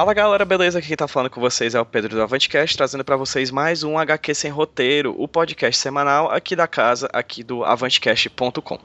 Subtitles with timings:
[0.00, 0.78] Fala galera, beleza?
[0.78, 3.82] Aqui quem tá falando com vocês é o Pedro do Avantcast, trazendo para vocês mais
[3.82, 8.78] um HQ Sem Roteiro, o podcast semanal aqui da casa, aqui do avantcast.com.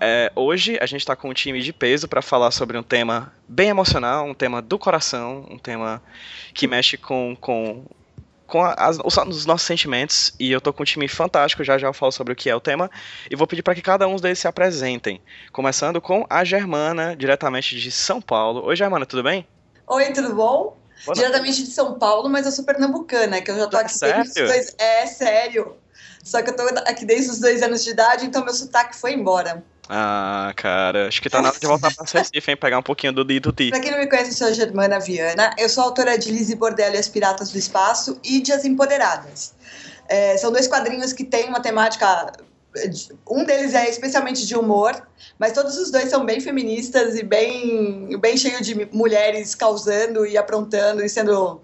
[0.00, 3.34] É, hoje a gente tá com um time de peso para falar sobre um tema
[3.46, 6.02] bem emocional, um tema do coração, um tema
[6.54, 7.84] que mexe com, com
[8.46, 11.92] com as, os, nossos sentimentos e eu tô com um time fantástico, já já eu
[11.92, 12.90] falo sobre o que é o tema
[13.30, 15.20] e vou pedir para que cada um deles se apresentem,
[15.52, 18.64] começando com a Germana, diretamente de São Paulo.
[18.64, 19.46] Oi Germana, tudo bem?
[19.88, 20.76] Oi, tudo bom?
[21.04, 24.24] Boa Diretamente de São Paulo, mas eu sou pernambucana, que eu já tô aqui sério?
[24.24, 24.74] desde os dois.
[24.78, 25.76] É sério.
[26.24, 29.12] Só que eu tô aqui desde os dois anos de idade, então meu sotaque foi
[29.12, 29.64] embora.
[29.88, 32.56] Ah, cara, acho que tá na hora de voltar pra Recife, hein?
[32.56, 33.70] Pegar um pouquinho do Dito Ti.
[33.70, 35.54] Pra quem não me conhece, eu sou a Germana Viana.
[35.56, 39.54] Eu sou autora de Lizzie Bordello e as Piratas do Espaço e de As Empoderadas.
[40.08, 42.32] É, são dois quadrinhos que têm uma temática
[43.28, 45.06] um deles é especialmente de humor,
[45.38, 50.36] mas todos os dois são bem feministas e bem, bem cheio de mulheres causando e
[50.36, 51.60] aprontando e sendo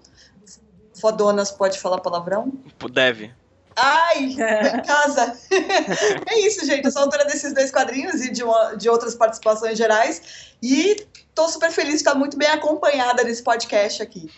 [0.99, 1.51] fodonas.
[1.51, 2.51] Pode falar palavrão?
[2.91, 3.31] Deve.
[3.75, 4.35] Ai,
[4.85, 5.37] casa!
[6.27, 6.85] é isso, gente.
[6.85, 10.53] Eu sou autora desses dois quadrinhos e de, uma, de outras participações gerais.
[10.61, 14.29] E tô super feliz de estar muito bem acompanhada nesse podcast aqui.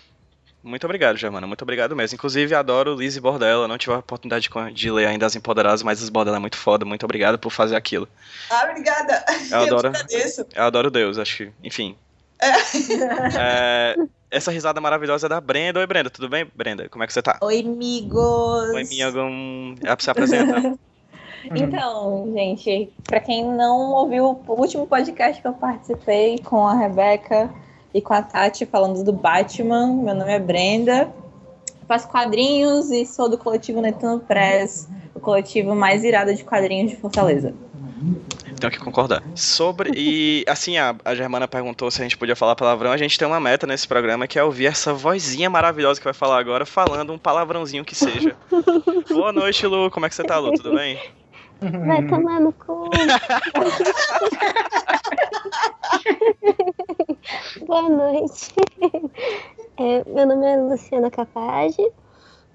[0.66, 1.46] Muito obrigado, Germana.
[1.46, 2.16] Muito obrigado mesmo.
[2.16, 3.68] Inclusive, adoro Lizzie Bordella.
[3.68, 6.58] Não tive a oportunidade de, de ler ainda As Empoderadas, mas As Bordella é muito
[6.58, 6.84] foda.
[6.84, 8.08] Muito obrigado por fazer aquilo.
[8.50, 9.24] Ah, obrigada.
[9.52, 11.52] Eu, adoro, eu, eu adoro Deus, acho que.
[11.64, 11.96] Enfim.
[12.42, 12.50] É.
[13.94, 13.96] é,
[14.32, 15.80] essa risada maravilhosa é da Brenda.
[15.80, 16.90] Oi, Brenda, tudo bem, Brenda?
[16.90, 17.38] Como é que você tá?
[17.42, 18.70] Oi, amigos.
[18.74, 19.80] Oi, amigos.
[19.84, 20.74] É pra se apresentar.
[21.54, 27.54] Então, gente, para quem não ouviu o último podcast que eu participei com a Rebeca,
[27.96, 29.88] e com a Tati falando do Batman.
[29.88, 31.10] Meu nome é Brenda.
[31.88, 36.98] Faço quadrinhos e sou do coletivo Netuno Press, o coletivo mais irado de quadrinhos de
[36.98, 37.54] Fortaleza.
[38.60, 39.24] Tenho que concordar.
[39.34, 39.92] Sobre.
[39.96, 42.92] E assim, a, a Germana perguntou se a gente podia falar palavrão.
[42.92, 46.14] A gente tem uma meta nesse programa que é ouvir essa vozinha maravilhosa que vai
[46.14, 48.36] falar agora, falando um palavrãozinho que seja.
[49.08, 49.90] Boa noite, Lu.
[49.90, 50.52] Como é que você tá, Lu?
[50.54, 51.00] Tudo bem?
[51.86, 52.90] Vai tomar no cu.
[57.66, 58.54] Boa noite.
[59.78, 61.82] É, meu nome é Luciana Capage.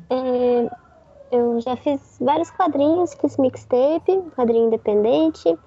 [0.08, 0.70] É,
[1.32, 5.58] eu já fiz vários quadrinhos, fiz mixtape, quadrinho independente,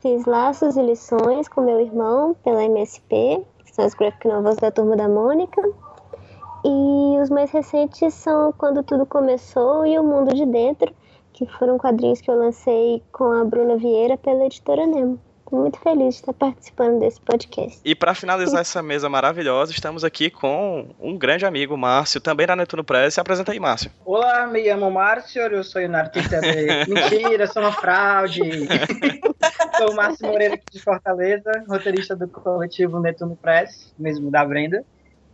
[0.00, 4.70] fiz laços e lições com meu irmão pela MSP, que são as graphic novels da
[4.70, 5.62] Turma da Mônica.
[6.64, 10.92] E os mais recentes são Quando Tudo Começou e O Mundo de Dentro,
[11.40, 15.18] que foram quadrinhos que eu lancei com a Bruna Vieira pela editora Nemo
[15.50, 17.80] muito feliz de estar participando desse podcast.
[17.84, 22.54] E para finalizar essa mesa maravilhosa, estamos aqui com um grande amigo, Márcio, também da
[22.54, 23.14] Netuno Press.
[23.14, 23.90] Se apresenta aí, Márcio.
[24.04, 26.86] Olá, me chamo Márcio, eu sou um artista de...
[26.88, 28.42] Mentira, sou uma fraude.
[29.76, 34.84] sou o Márcio Moreira aqui de Fortaleza, roteirista do coletivo Netuno Press, mesmo da Brenda.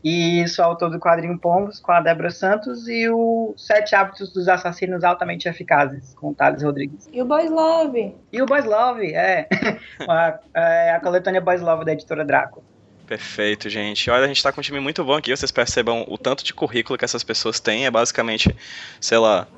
[0.08, 4.46] E sou autor do quadrinho Pombos, com a Débora Santos, e o Sete Hábitos dos
[4.46, 7.08] Assassinos Altamente Eficazes, com o Thales Rodrigues.
[7.12, 8.14] E o Boys Love.
[8.32, 9.48] E o Boys Love, é.
[10.08, 12.62] a, é a coletânea Boys Love da editora Draco.
[13.04, 14.08] Perfeito, gente.
[14.08, 15.36] Olha, a gente tá com um time muito bom aqui.
[15.36, 17.84] Vocês percebam o tanto de currículo que essas pessoas têm.
[17.84, 18.54] É basicamente,
[19.00, 19.48] sei lá,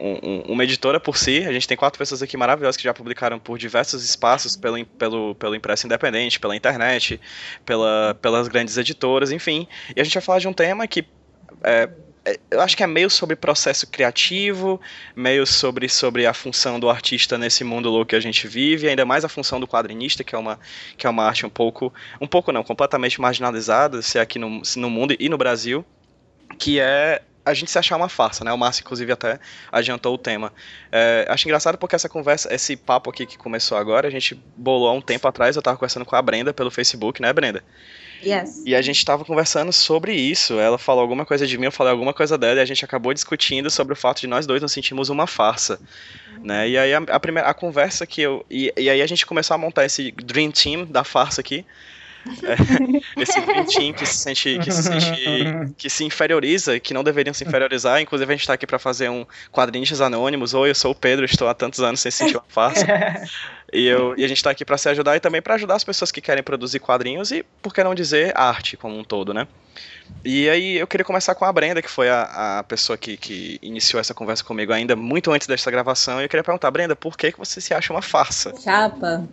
[0.00, 1.44] um, uma editora por si.
[1.46, 5.34] A gente tem quatro pessoas aqui maravilhosas que já publicaram por diversos espaços, pelo, pelo,
[5.34, 7.20] pelo impresso independente, pela internet,
[7.64, 9.66] pela, pelas grandes editoras, enfim.
[9.94, 11.04] E a gente vai falar de um tema que
[11.62, 11.88] é,
[12.24, 14.80] é, eu acho que é meio sobre processo criativo,
[15.16, 19.04] meio sobre, sobre a função do artista nesse mundo louco que a gente vive, ainda
[19.04, 20.58] mais a função do quadrinista, que é uma,
[20.96, 24.64] que é uma arte um pouco, um pouco não, completamente marginalizada, se é aqui no,
[24.64, 25.84] se no mundo e no Brasil,
[26.58, 28.52] que é a gente se achar uma farsa, né?
[28.52, 29.38] O Márcio, inclusive, até
[29.70, 30.52] adiantou o tema.
[30.90, 34.88] É, acho engraçado porque essa conversa, esse papo aqui que começou agora, a gente bolou
[34.88, 37.62] há um tempo atrás, eu tava conversando com a Brenda pelo Facebook, né, Brenda?
[38.22, 38.62] Yes.
[38.66, 40.58] E a gente tava conversando sobre isso.
[40.58, 43.14] Ela falou alguma coisa de mim, eu falei alguma coisa dela, e a gente acabou
[43.14, 45.80] discutindo sobre o fato de nós dois nos sentimos uma farsa.
[46.42, 46.68] Né?
[46.68, 48.44] E aí a, a primeira a conversa que eu.
[48.50, 51.64] E, e aí a gente começou a montar esse Dream Team da farsa aqui.
[52.42, 57.32] É, esse Team que se sente, que se sente, que se inferioriza, que não deveriam
[57.32, 58.00] se inferiorizar.
[58.00, 60.54] Inclusive a gente tá aqui para fazer um quadrinhos anônimos.
[60.54, 62.86] Oi, eu sou o Pedro, estou há tantos anos sem sentir uma farsa.
[63.72, 65.84] E, eu, e a gente está aqui para se ajudar e também para ajudar as
[65.84, 69.46] pessoas que querem produzir quadrinhos e, por que não dizer, arte como um todo, né?
[70.24, 73.60] E aí eu queria começar com a Brenda, que foi a, a pessoa que, que
[73.62, 76.20] iniciou essa conversa comigo ainda muito antes dessa gravação.
[76.20, 78.52] E eu queria perguntar, Brenda, por que, que você se acha uma farsa?
[78.60, 79.28] Chapa,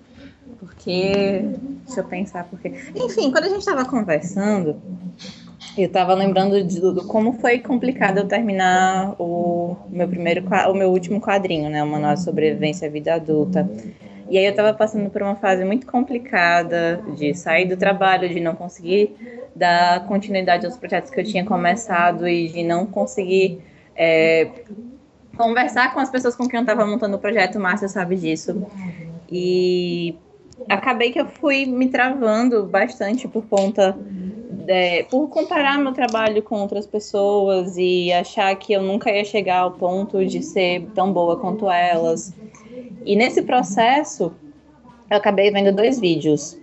[0.59, 1.41] porque.
[1.85, 2.69] Deixa eu pensar porque.
[2.95, 4.75] Enfim, quando a gente estava conversando,
[5.77, 11.21] eu estava lembrando de, como foi complicado eu terminar o meu primeiro o meu último
[11.21, 11.83] quadrinho, né?
[11.83, 13.69] O Manual de Sobrevivência à Vida Adulta.
[14.29, 18.41] E aí eu estava passando por uma fase muito complicada de sair do trabalho, de
[18.41, 19.15] não conseguir
[19.55, 23.61] dar continuidade aos projetos que eu tinha começado e de não conseguir
[23.95, 24.49] é,
[25.37, 27.59] conversar com as pessoas com quem eu estava montando o projeto.
[27.59, 28.67] Márcia sabe disso.
[29.31, 30.15] E
[30.69, 33.97] acabei que eu fui me travando bastante por conta
[34.67, 39.59] é, por comparar meu trabalho com outras pessoas e achar que eu nunca ia chegar
[39.59, 42.33] ao ponto de ser tão boa quanto elas.
[43.05, 44.33] E nesse processo,
[45.09, 46.59] eu acabei vendo dois vídeos.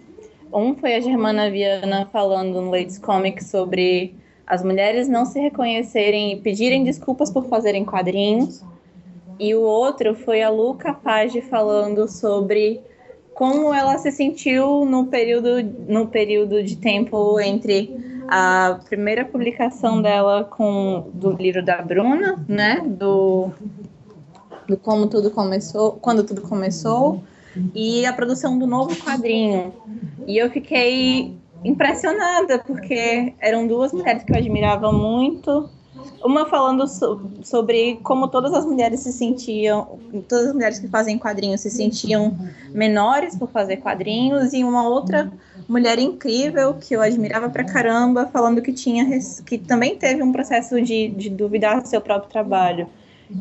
[0.52, 4.14] Um foi a Germana Viana falando no Ladies Comics sobre
[4.46, 8.62] as mulheres não se reconhecerem e pedirem desculpas por fazerem quadrinhos.
[9.38, 12.80] E o outro foi a Luca Page falando sobre
[13.34, 17.94] como ela se sentiu no período, no período de tempo entre
[18.28, 23.50] a primeira publicação dela com do livro da Bruna, né, do
[24.66, 27.22] do como tudo começou, quando tudo começou,
[27.74, 29.74] e a produção do novo quadrinho.
[30.26, 35.68] E eu fiquei impressionada, porque eram duas mulheres que eu admirava muito.
[36.22, 39.98] Uma falando so sobre como todas as mulheres se sentiam,
[40.28, 42.36] todas as mulheres que fazem quadrinhos se sentiam
[42.72, 45.30] menores por fazer quadrinhos, e uma outra
[45.68, 49.06] mulher incrível que eu admirava pra caramba, falando que tinha
[49.44, 52.88] que também teve um processo de, de duvidar do seu próprio trabalho.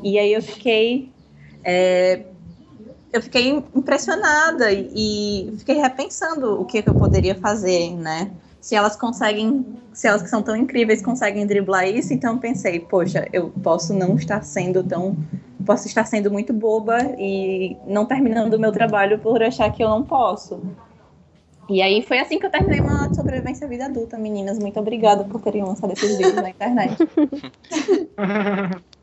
[0.03, 1.09] E aí eu fiquei
[1.63, 2.23] é,
[3.13, 8.31] eu fiquei impressionada e, fiquei repensando o que, que, eu poderia fazer, né?
[8.63, 13.27] Se elas conseguem, se elas que são tão incríveis conseguem driblar isso, então pensei, poxa,
[13.33, 15.17] eu posso não estar sendo tão,
[15.65, 19.89] posso estar sendo muito boba e não terminando o meu trabalho por achar que eu
[19.89, 20.61] não posso.
[21.69, 24.57] E aí foi assim que eu terminei uma sobrevivência à vida adulta, meninas.
[24.57, 26.95] Muito obrigada por terem lançado esses vídeos na internet.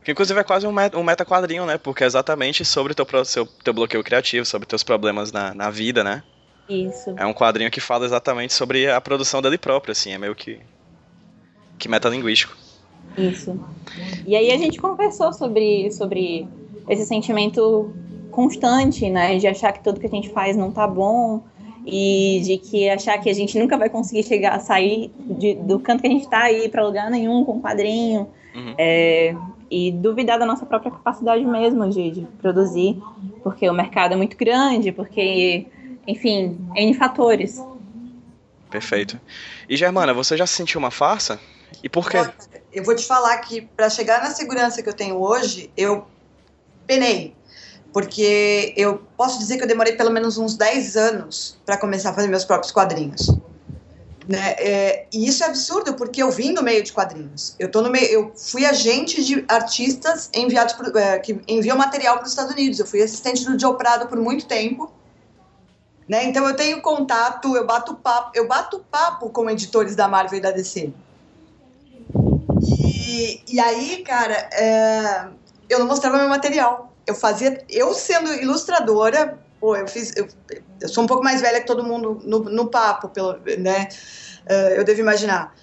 [0.02, 1.76] Que inclusive é quase um, meta, um meta quadrinho, né?
[1.76, 6.02] Porque é exatamente sobre teu, seu, teu bloqueio criativo, sobre teus problemas na, na vida,
[6.02, 6.22] né?
[6.70, 7.14] Isso.
[7.16, 10.60] É um quadrinho que fala exatamente sobre a produção dele próprio, assim, é meio que.
[11.78, 12.56] que metalinguístico.
[13.18, 13.58] Isso.
[14.26, 16.46] E aí a gente conversou sobre, sobre
[16.88, 17.92] esse sentimento
[18.30, 19.36] constante, né?
[19.36, 21.42] De achar que tudo que a gente faz não tá bom
[21.84, 25.80] e de que achar que a gente nunca vai conseguir chegar a sair de, do
[25.80, 28.28] canto que a gente tá aí para lugar nenhum com quadrinho.
[28.54, 28.74] Uhum.
[28.76, 29.34] É,
[29.70, 33.00] e duvidar da nossa própria capacidade mesmo de, de, produzir,
[33.42, 35.66] porque o mercado é muito grande, porque,
[36.06, 37.60] enfim, N fatores.
[38.70, 39.20] Perfeito.
[39.68, 41.40] E Germana, você já se sentiu uma farsa?
[41.82, 42.18] E por quê?
[42.72, 46.06] Eu vou te falar que para chegar na segurança que eu tenho hoje, eu
[46.86, 47.34] penei.
[47.92, 52.14] Porque eu posso dizer que eu demorei pelo menos uns 10 anos para começar a
[52.14, 53.28] fazer meus próprios quadrinhos.
[54.28, 54.54] Né?
[54.58, 57.56] É, e isso é absurdo, porque eu vim do meio de quadrinhos.
[57.58, 62.16] Eu, tô no meio, eu fui agente de artistas enviados por, é, que enviam material
[62.16, 62.78] para os Estados Unidos.
[62.78, 64.92] Eu fui assistente do Joe Prado por muito tempo.
[66.10, 66.24] Né?
[66.24, 70.42] Então eu tenho contato, eu bato papo, eu bato papo com editores da Marvel e
[70.42, 70.92] da DC.
[72.60, 75.28] E, e aí, cara, é,
[75.68, 76.92] eu não mostrava meu material.
[77.06, 80.26] Eu fazia, eu sendo ilustradora, pô, eu fiz, eu,
[80.80, 83.88] eu, sou um pouco mais velha que todo mundo no, no papo, pelo, né?
[84.50, 85.54] Uh, eu devo imaginar.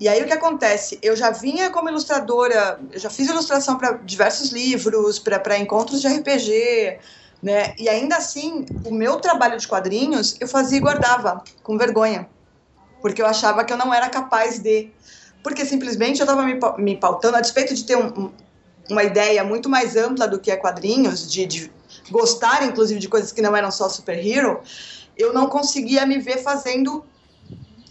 [0.00, 0.98] E aí o que acontece?
[1.00, 6.08] Eu já vinha como ilustradora, eu já fiz ilustração para diversos livros, para encontros de
[6.08, 6.98] RPG,
[7.42, 7.74] né?
[7.78, 12.28] E ainda assim, o meu trabalho de quadrinhos eu fazia e guardava, com vergonha,
[13.00, 14.90] porque eu achava que eu não era capaz de.
[15.42, 18.30] Porque simplesmente eu estava me, me pautando, a despeito de ter um,
[18.88, 21.72] uma ideia muito mais ampla do que é quadrinhos, de, de
[22.10, 24.60] gostar, inclusive, de coisas que não eram só super-hero,
[25.16, 27.04] eu não conseguia me ver fazendo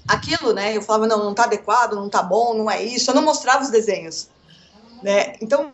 [0.07, 0.75] aquilo, né?
[0.75, 3.11] Eu falava, não, não tá adequado, não tá bom, não é isso.
[3.11, 4.29] Eu não mostrava os desenhos,
[5.03, 5.33] né?
[5.41, 5.73] Então,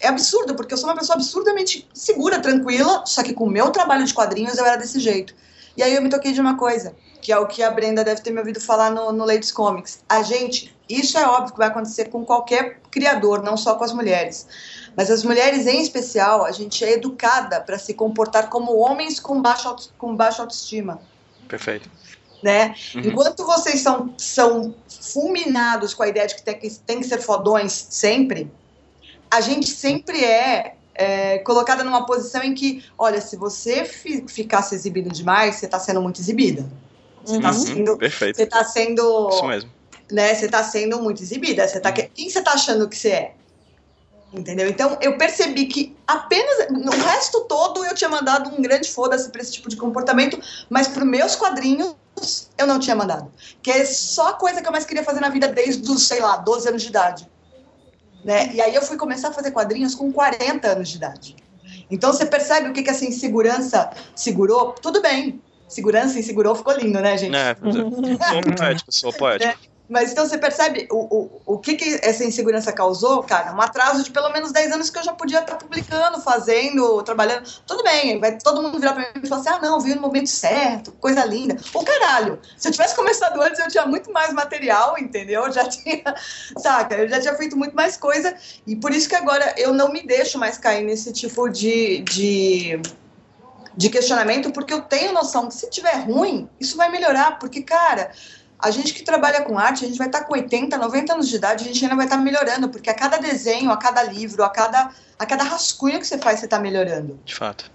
[0.00, 3.70] é absurdo, porque eu sou uma pessoa absurdamente segura, tranquila, só que com o meu
[3.70, 5.34] trabalho de quadrinhos eu era desse jeito.
[5.76, 8.20] E aí eu me toquei de uma coisa, que é o que a Brenda deve
[8.20, 10.00] ter me ouvido falar no, no Ladies Comics.
[10.08, 13.92] A gente, isso é óbvio que vai acontecer com qualquer criador, não só com as
[13.92, 14.46] mulheres.
[14.96, 19.40] Mas as mulheres, em especial, a gente é educada para se comportar como homens com
[19.40, 21.00] baixa, com baixa autoestima.
[21.46, 21.88] Perfeito.
[22.42, 22.74] Né?
[22.94, 23.02] Uhum.
[23.02, 27.20] Enquanto vocês são, são fulminados com a ideia de que tem, que tem que ser
[27.20, 28.50] fodões sempre,
[29.30, 34.62] a gente sempre é, é, colocada numa posição em que, olha, se você fi, ficar
[34.62, 36.66] se exibindo demais, você está sendo muito exibida.
[37.24, 37.54] Você está uhum.
[37.54, 37.98] sendo.
[37.98, 38.36] Perfeito.
[38.36, 39.28] Você está sendo.
[39.28, 39.70] Isso mesmo.
[40.10, 41.68] Né, você está sendo muito exibida.
[41.68, 42.08] Você tá, uhum.
[42.14, 43.34] Quem você está achando que você é?
[44.32, 44.68] Entendeu?
[44.68, 49.40] Então eu percebi que apenas no resto todo eu tinha mandado um grande foda-se para
[49.40, 51.94] esse tipo de comportamento, mas para meus quadrinhos
[52.58, 53.30] eu não tinha mandado.
[53.62, 56.20] Que é só a coisa que eu mais queria fazer na vida desde os, sei
[56.20, 57.28] lá, 12 anos de idade.
[58.28, 58.52] Né?
[58.52, 61.34] E aí eu fui começar a fazer quadrinhos com 40 anos de idade.
[61.90, 64.72] Então você percebe o que, que essa insegurança segurou?
[64.72, 65.40] Tudo bem.
[65.66, 67.34] Segurança e segurou ficou lindo, né, gente?
[67.34, 69.58] É, sou poético, sou poético.
[69.88, 73.54] Mas então você percebe o, o, o que, que essa insegurança causou, cara?
[73.54, 77.48] Um atraso de pelo menos 10 anos que eu já podia estar publicando, fazendo, trabalhando.
[77.66, 80.02] Tudo bem, vai todo mundo virar pra mim e falar assim: ah, não, viu no
[80.02, 81.56] momento certo, coisa linda.
[81.72, 85.46] O caralho, se eu tivesse começado antes, eu tinha muito mais material, entendeu?
[85.46, 86.14] Eu já tinha,
[86.58, 86.94] saca?
[86.94, 88.36] Eu já tinha feito muito mais coisa.
[88.66, 92.82] E por isso que agora eu não me deixo mais cair nesse tipo de, de
[93.78, 98.10] de questionamento, porque eu tenho noção que se tiver ruim, isso vai melhorar, porque, cara,
[98.58, 101.36] a gente que trabalha com arte, a gente vai estar com 80, 90 anos de
[101.36, 104.50] idade, a gente ainda vai estar melhorando, porque a cada desenho, a cada livro, a
[104.50, 107.18] cada, a cada rascunho que você faz, você está melhorando.
[107.24, 107.70] De fato.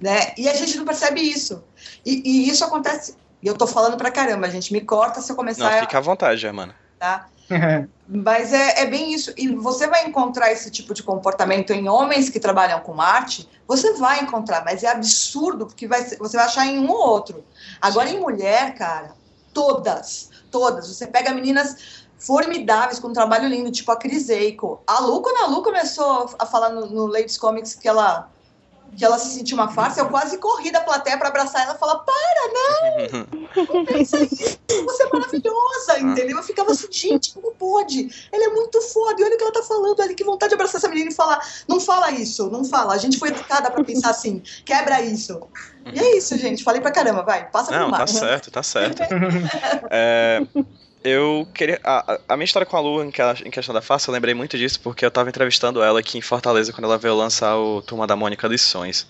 [0.00, 0.32] Né?
[0.36, 1.62] E a gente não percebe isso.
[2.04, 3.14] E, e isso acontece.
[3.42, 5.70] E eu tô falando pra caramba, a gente me corta se eu começar.
[5.70, 6.74] Não, fica à vontade, Germana.
[6.98, 7.28] Tá?
[8.08, 9.32] Mas é, é bem isso.
[9.36, 13.94] E você vai encontrar esse tipo de comportamento em homens que trabalham com arte, você
[13.94, 17.44] vai encontrar, mas é absurdo, porque vai, você vai achar em um ou outro.
[17.80, 18.16] Agora, Sim.
[18.16, 19.12] em mulher, cara,
[19.56, 20.86] todas, todas.
[20.86, 24.82] Você pega meninas formidáveis com um trabalho lindo, tipo a Cris Eiko.
[24.86, 28.28] A Lu, quando a Lu começou a falar no, no Ladies Comics que ela
[28.96, 31.78] que ela se sentiu uma farsa, eu quase corri da plateia para abraçar ela e
[31.78, 33.74] falar: Para, não!
[33.74, 36.36] Não pensa isso, você é maravilhosa, entendeu?
[36.36, 38.08] Eu ficava assim, gente, como pode?
[38.32, 40.54] Ela é muito foda, e olha o que ela tá falando ali, que vontade de
[40.54, 42.94] abraçar essa menina e falar: Não fala isso, não fala.
[42.94, 45.40] A gente foi educada para pensar assim, quebra isso.
[45.92, 46.64] E é isso, gente.
[46.64, 48.12] Falei pra caramba, vai, passa não, por mais.
[48.12, 49.02] Tá certo, tá certo.
[49.90, 50.42] é,
[51.06, 51.80] eu queria.
[51.84, 54.80] A, a, minha história com a Lu em, questão da face, eu lembrei muito disso
[54.80, 58.16] porque eu tava entrevistando ela aqui em Fortaleza quando ela veio lançar o Turma da
[58.16, 59.06] Mônica Lições.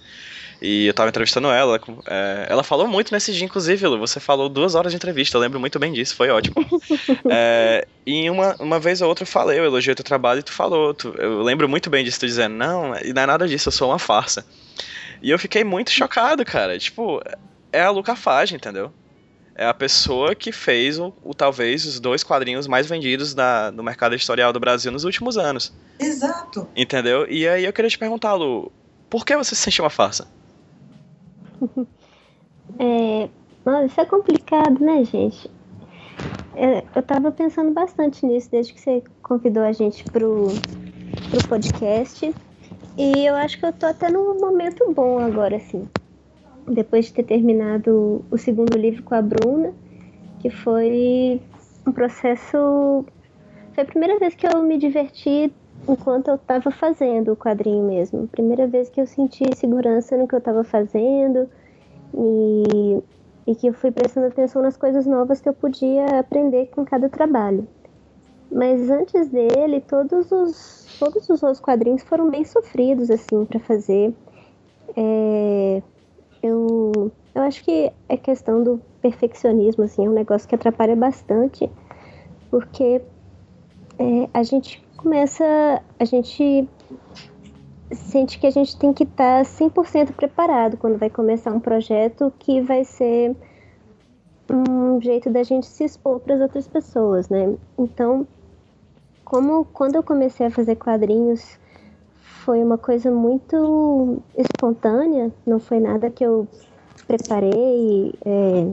[0.61, 1.81] E eu tava entrevistando ela.
[2.07, 3.99] É, ela falou muito nesse dia, inclusive, Lu.
[3.99, 6.57] Você falou duas horas de entrevista, eu lembro muito bem disso, foi ótimo.
[7.31, 10.43] é, e uma, uma vez ou outra eu falei, eu elogiei o teu trabalho e
[10.43, 10.95] tu falou.
[10.95, 13.73] Tu, eu lembro muito bem disso, tu dizendo, não, e não é nada disso, eu
[13.73, 14.47] sou uma farsa.
[15.23, 16.79] E eu fiquei muito chocado, cara.
[16.79, 17.23] Tipo,
[17.73, 18.93] é a Luca Fage, entendeu?
[19.59, 23.83] É a pessoa que fez o, o talvez os dois quadrinhos mais vendidos da, no
[23.83, 25.73] mercado editorial do Brasil nos últimos anos.
[25.99, 26.69] Exato.
[26.77, 27.27] Entendeu?
[27.27, 28.71] E aí eu queria te perguntar, Lu,
[29.09, 30.29] por que você se sentiu uma farsa?
[32.79, 33.31] É,
[33.87, 35.51] isso é complicado, né, gente?
[36.55, 40.49] É, eu tava pensando bastante nisso desde que você convidou a gente pro,
[41.31, 42.35] pro podcast.
[42.99, 45.89] E eu acho que eu tô até num momento bom agora, assim.
[46.69, 49.73] Depois de ter terminado o segundo livro com a Bruna,
[50.41, 51.41] que foi
[51.87, 53.05] um processo.
[53.75, 55.53] Foi a primeira vez que eu me diverti
[55.89, 58.27] enquanto eu estava fazendo o quadrinho mesmo.
[58.29, 61.49] Primeira vez que eu senti segurança no que eu estava fazendo
[62.15, 63.03] e,
[63.47, 67.09] e que eu fui prestando atenção nas coisas novas que eu podia aprender com cada
[67.09, 67.69] trabalho.
[68.51, 74.15] Mas antes dele, todos os todos os outros quadrinhos foram bem sofridos, assim, para fazer.
[74.97, 75.83] É,
[76.43, 81.71] eu, eu acho que é questão do perfeccionismo, assim, é um negócio que atrapalha bastante,
[82.51, 83.01] porque
[83.99, 85.45] é, a gente começa,
[85.99, 86.69] a gente
[87.93, 92.33] sente que a gente tem que estar tá 100% preparado quando vai começar um projeto
[92.39, 93.37] que vai ser
[94.51, 97.57] um jeito da gente se expor para as outras pessoas, né?
[97.79, 98.27] Então,
[99.25, 101.59] como quando eu comecei a fazer quadrinhos
[102.47, 106.47] foi uma coisa muito espontânea, não foi nada que eu
[107.05, 108.73] preparei, é,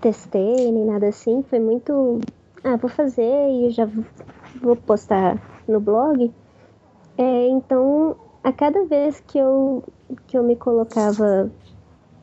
[0.00, 2.18] testei, nem nada assim, foi muito,
[2.64, 3.86] ah, vou fazer e já
[4.62, 6.32] vou postar no blog.
[7.18, 9.84] É, então, a cada vez que eu,
[10.26, 11.50] que eu me colocava,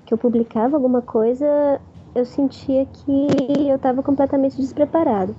[0.08, 1.80] que eu publicava alguma coisa,
[2.16, 3.28] eu sentia que
[3.70, 5.36] eu estava completamente despreparado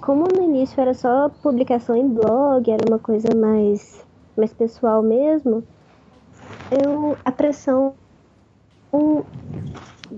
[0.00, 4.04] como no início era só publicação em blog, era uma coisa mais,
[4.40, 5.62] mais pessoal mesmo,
[6.70, 7.94] eu, a pressão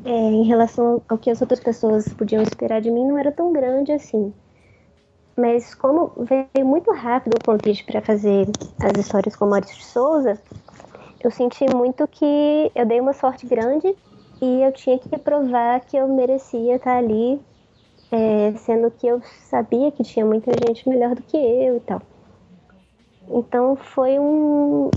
[0.05, 3.53] é, em relação ao que as outras pessoas podiam esperar de mim, não era tão
[3.53, 4.33] grande assim.
[5.37, 8.47] Mas como veio muito rápido o convite para fazer
[8.81, 10.39] as histórias com Maurício de Souza,
[11.23, 13.95] eu senti muito que eu dei uma sorte grande
[14.41, 17.41] e eu tinha que provar que eu merecia estar ali,
[18.11, 22.03] é, sendo que eu sabia que tinha muita gente melhor do que eu e tal.
[23.29, 24.91] Então foi um.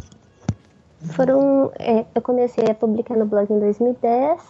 [1.13, 1.72] Foram.
[1.79, 4.41] É, eu comecei a publicar no blog em 2010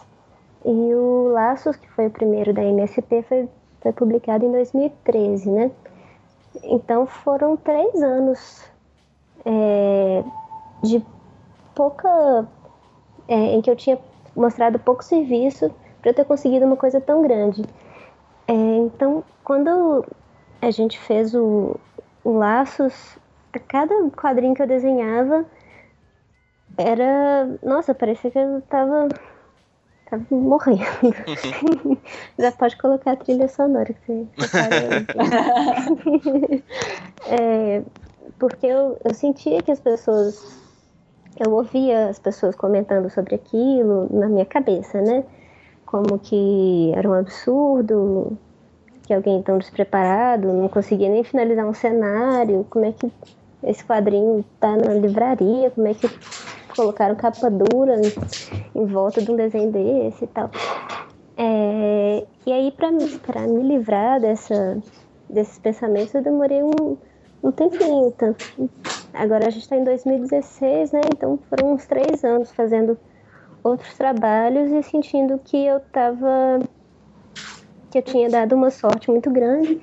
[0.64, 3.48] e o Laços, que foi o primeiro da MSP, foi,
[3.80, 5.70] foi publicado em 2013, né?
[6.64, 8.64] Então foram três anos
[9.44, 10.24] é,
[10.82, 11.04] de
[11.74, 12.48] pouca.
[13.28, 13.98] É, em que eu tinha
[14.36, 17.64] mostrado pouco serviço para eu ter conseguido uma coisa tão grande.
[18.46, 20.04] É, então, quando
[20.62, 21.76] a gente fez o,
[22.22, 23.18] o Laços,
[23.56, 25.44] a cada quadrinho que eu desenhava
[26.76, 27.48] era.
[27.62, 29.08] Nossa, parecia que eu tava.
[30.10, 30.80] tava morrendo.
[32.38, 34.58] Já pode colocar a trilha sonora que você
[37.28, 37.82] é,
[38.38, 40.64] Porque eu, eu sentia que as pessoas.
[41.38, 45.22] Eu ouvia as pessoas comentando sobre aquilo na minha cabeça, né?
[45.84, 48.38] Como que era um absurdo,
[49.06, 53.12] que alguém tão despreparado não conseguia nem finalizar um cenário, como é que
[53.66, 56.08] esse quadrinho tá na livraria, como é que
[56.74, 58.00] colocaram capa dura
[58.74, 60.50] em, volta de um desenho desse e tal.
[61.36, 64.78] É, e aí, para me livrar dessa,
[65.28, 66.96] desses pensamentos, eu demorei um,
[67.42, 68.08] um tempinho.
[68.08, 68.34] Então,
[69.12, 71.00] agora a gente está em 2016, né?
[71.12, 72.96] Então foram uns três anos fazendo
[73.62, 76.60] outros trabalhos e sentindo que eu estava
[77.90, 79.80] que eu tinha dado uma sorte muito grande.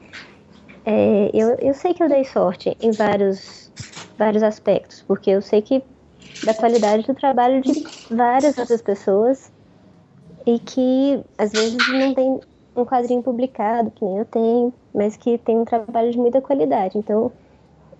[0.85, 3.71] É, eu, eu sei que eu dei sorte em vários
[4.17, 5.83] vários aspectos, porque eu sei que
[6.43, 7.75] da qualidade do trabalho de
[8.09, 9.51] várias outras pessoas
[10.45, 12.39] e que às vezes não tem
[12.75, 16.97] um quadrinho publicado, que nem eu tenho, mas que tem um trabalho de muita qualidade.
[16.97, 17.31] Então,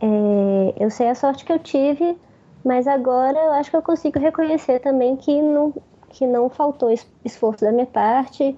[0.02, 2.20] é, eu sei a sorte que eu tive,
[2.64, 5.74] mas agora eu acho que eu consigo reconhecer também que não,
[6.10, 6.90] que não faltou
[7.26, 8.58] esforço da minha parte,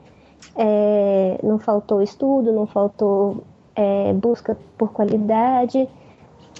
[0.55, 5.87] é, não faltou estudo, não faltou é, busca por qualidade.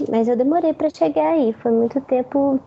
[0.10, 1.54] Mas eu demorei para chegar aí.
[1.54, 2.60] Foi muito tempo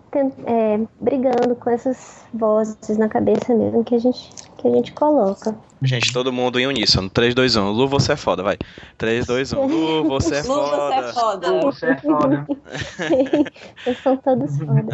[0.46, 5.54] é, brigando com essas vozes na cabeça mesmo que a gente, que a gente coloca.
[5.82, 7.10] Gente, todo mundo em uníssono.
[7.10, 7.70] 3, 2, 1.
[7.70, 8.56] Lu, você é foda, vai.
[8.96, 9.66] 3, 2, 1.
[9.66, 10.70] Lu, você é foda.
[10.70, 11.50] Lu, você é foda.
[11.50, 12.46] Lu, você é foda.
[13.84, 14.88] Vocês são todos foda.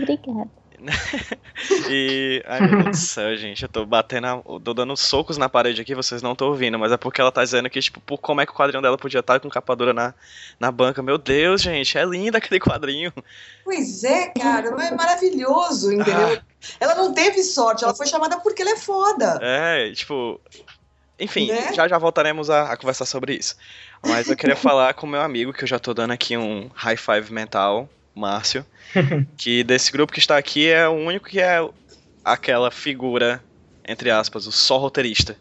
[0.00, 0.63] Obrigada.
[1.88, 2.42] e.
[2.46, 3.62] Ai meu Deus do céu, gente.
[3.62, 4.26] Eu tô batendo.
[4.26, 4.42] A...
[4.62, 7.42] tô dando socos na parede aqui, vocês não estão ouvindo, mas é porque ela tá
[7.42, 9.92] dizendo que, tipo, por como é que o quadrinho dela podia estar com capa dura
[9.92, 10.14] na,
[10.58, 11.02] na banca.
[11.02, 13.12] Meu Deus, gente, é lindo aquele quadrinho.
[13.64, 16.38] Pois é, cara, é maravilhoso, entendeu?
[16.38, 16.42] Ah.
[16.80, 19.38] Ela não teve sorte, ela foi chamada porque ela é foda.
[19.42, 20.40] É, tipo.
[21.18, 21.72] Enfim, né?
[21.72, 23.56] já já voltaremos a, a conversar sobre isso.
[24.04, 26.96] Mas eu queria falar com meu amigo, que eu já tô dando aqui um high
[26.96, 28.64] five mental, Márcio.
[29.36, 31.66] que desse grupo que está aqui é o único que é
[32.24, 33.42] aquela figura,
[33.86, 35.36] entre aspas, o só roteirista.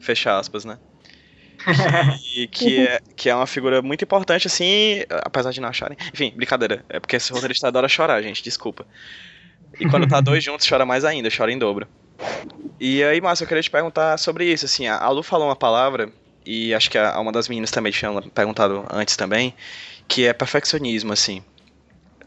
[0.00, 0.78] Fecha aspas, né?
[2.36, 5.96] e que é, que é uma figura muito importante, assim, apesar de não acharem.
[6.12, 6.84] Enfim, brincadeira.
[6.88, 8.86] É porque esse roteirista adora chorar, gente, desculpa.
[9.78, 11.88] E quando tá dois juntos, chora mais ainda, chora em dobro.
[12.78, 16.12] E aí, Márcio, eu queria te perguntar sobre isso, assim, a Lu falou uma palavra,
[16.44, 19.54] e acho que a, uma das meninas também tinha perguntado antes também,
[20.06, 21.42] que é perfeccionismo, assim.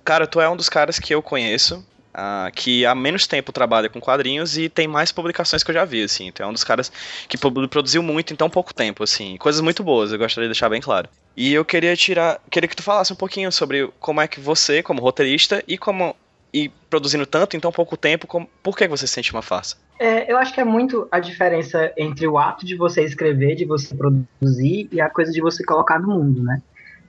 [0.08, 1.86] Cara, tu é um dos caras que eu conheço
[2.18, 5.86] Uh, que há menos tempo trabalha com quadrinhos e tem mais publicações que eu já
[5.86, 6.26] vi, assim.
[6.26, 6.92] Então é um dos caras
[7.30, 9.38] que produziu muito em tão pouco tempo, assim.
[9.38, 11.08] Coisas muito boas, eu gostaria de deixar bem claro.
[11.36, 12.42] E eu queria tirar.
[12.50, 16.16] Queria que tu falasse um pouquinho sobre como é que você, como roteirista, e como.
[16.52, 19.76] E produzindo tanto em tão pouco tempo, como, por que você sente uma farsa?
[20.00, 23.66] É, eu acho que é muito a diferença entre o ato de você escrever, de
[23.66, 26.64] você produzir, e a coisa de você colocar no mundo, né?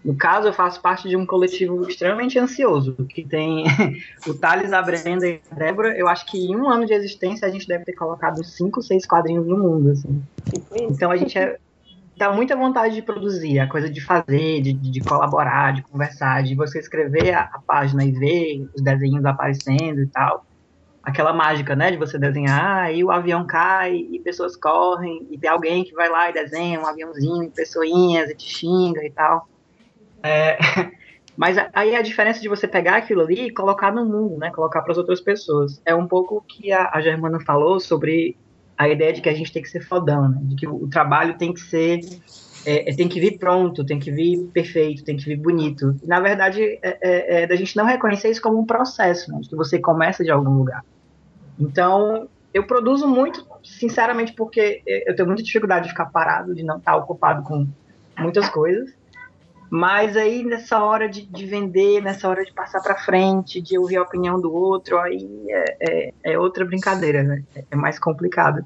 [0.05, 3.65] No caso, eu faço parte de um coletivo extremamente ansioso, que tem
[4.27, 5.97] o Thales, a Brenda e a Débora.
[5.97, 9.07] Eu acho que em um ano de existência a gente deve ter colocado cinco, seis
[9.07, 9.91] quadrinhos no mundo.
[9.91, 10.23] Assim.
[10.89, 11.59] Então a gente é,
[12.17, 16.55] dá muita vontade de produzir, a coisa de fazer, de, de colaborar, de conversar, de
[16.55, 20.45] você escrever a, a, página e ver os desenhos aparecendo e tal.
[21.03, 25.49] Aquela mágica, né, de você desenhar e o avião cai e pessoas correm e tem
[25.49, 29.49] alguém que vai lá e desenha um aviãozinho e pessoinhas e te xinga e tal.
[30.23, 30.59] É,
[31.37, 34.51] mas aí a diferença de você pegar aquilo ali e colocar no mundo, né?
[34.51, 35.81] Colocar para as outras pessoas.
[35.85, 38.37] É um pouco o que a, a, Germana falou sobre
[38.77, 40.39] a ideia de que a gente tem que ser fodão, né?
[40.43, 42.01] De que o, o trabalho tem que ser.
[42.67, 45.95] É, é, tem que vir pronto, tem que vir perfeito, tem que vir bonito.
[46.05, 49.39] Na verdade, é, é, é da gente não reconhecer isso como um processo, né?
[49.41, 50.85] De que você começa de algum lugar.
[51.59, 56.79] Então, eu produzo muito, sinceramente, porque eu tenho muita dificuldade de ficar parado, de não
[56.79, 57.67] estar ocupado com
[58.19, 58.98] muitas coisas.
[59.71, 63.97] Mas aí nessa hora de, de vender, nessa hora de passar para frente, de ouvir
[63.97, 67.43] a opinião do outro, aí é, é, é outra brincadeira, né?
[67.71, 68.65] É mais complicado.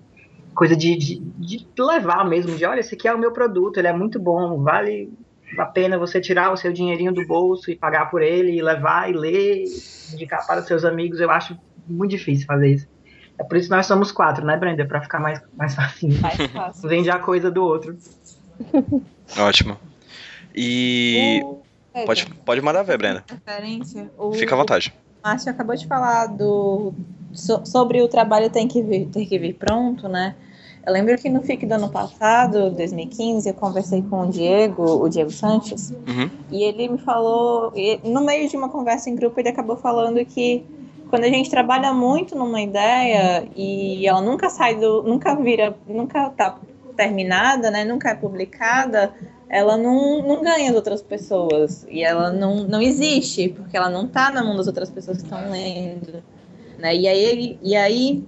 [0.54, 3.88] Coisa de, de, de, levar mesmo, de olha, esse aqui é o meu produto, ele
[3.88, 5.12] é muito bom, vale
[5.58, 9.10] a pena você tirar o seu dinheirinho do bolso e pagar por ele, e levar
[9.10, 9.64] e ler,
[10.12, 12.88] indicar para os seus amigos, eu acho muito difícil fazer isso.
[13.38, 14.84] É por isso que nós somos quatro, né, Brenda?
[14.84, 16.10] Para ficar mais, mais fácil.
[16.20, 16.88] Mais fácil.
[16.88, 17.96] Vende a coisa do outro.
[19.38, 19.78] Ótimo.
[20.54, 21.42] E.
[21.44, 21.62] O...
[22.06, 23.24] Pode, pode mandar ver, Brenda.
[24.16, 24.32] O...
[24.32, 24.92] Fica à vontade.
[25.22, 26.92] Márcio acabou de falar do,
[27.32, 30.34] so, sobre o trabalho tem que vir, ter que vir pronto, né?
[30.84, 35.08] Eu lembro que no FIC do ano passado, 2015, eu conversei com o Diego, o
[35.08, 36.28] Diego Sanches, uhum.
[36.50, 40.66] e ele me falou, no meio de uma conversa em grupo, ele acabou falando que
[41.08, 46.30] quando a gente trabalha muito numa ideia e ela nunca sai do, nunca vira, nunca
[46.30, 46.58] tá
[46.96, 49.14] terminada, né, nunca é publicada,
[49.52, 51.86] ela não, não ganha as outras pessoas.
[51.90, 55.24] E ela não, não existe porque ela não está na mão das outras pessoas que
[55.24, 56.24] estão lendo,
[56.78, 56.96] né?
[56.96, 58.24] E aí, e aí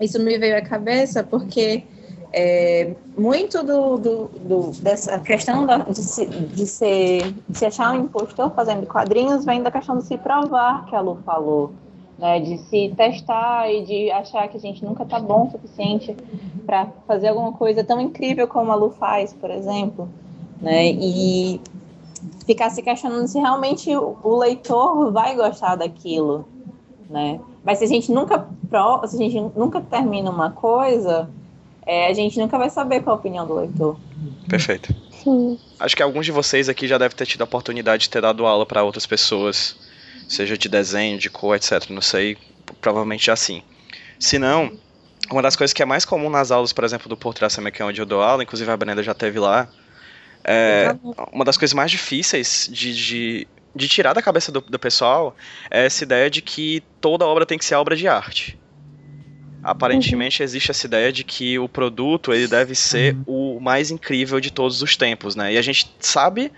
[0.00, 1.84] isso me veio à cabeça porque
[2.32, 7.92] é, muito do, do, do, dessa questão da, de, se, de, ser, de se achar
[7.92, 11.72] um impostor fazendo quadrinhos vem da questão de se provar que a Lu falou
[12.18, 16.16] né, de se testar e de achar que a gente nunca está bom o suficiente
[16.64, 20.08] para fazer alguma coisa tão incrível como a Lu faz, por exemplo,
[20.60, 21.60] né, e
[22.46, 26.48] ficar se questionando se realmente o leitor vai gostar daquilo,
[27.10, 27.40] né?
[27.64, 28.46] Mas se a gente nunca
[29.06, 31.28] se a gente nunca termina uma coisa,
[31.84, 33.96] é, a gente nunca vai saber qual a opinião do leitor.
[34.48, 34.94] Perfeito.
[35.22, 35.58] Sim.
[35.78, 38.46] Acho que alguns de vocês aqui já devem ter tido a oportunidade de ter dado
[38.46, 39.76] aula para outras pessoas
[40.28, 41.90] seja de desenho, de cor, etc.
[41.90, 42.36] Não sei,
[42.80, 43.62] provavelmente assim.
[44.18, 44.72] Se não,
[45.30, 48.00] uma das coisas que é mais comum nas aulas, por exemplo, do que é onde
[48.00, 49.68] eu dou aula, inclusive a Brenda já teve lá,
[50.48, 50.96] é,
[51.32, 55.36] uma das coisas mais difíceis de, de, de tirar da cabeça do, do, pessoal
[55.68, 58.56] é essa ideia de que toda obra tem que ser obra de arte.
[59.60, 60.44] Aparentemente uhum.
[60.44, 63.56] existe essa ideia de que o produto ele deve ser uhum.
[63.56, 65.52] o mais incrível de todos os tempos, né?
[65.52, 66.52] E a gente sabe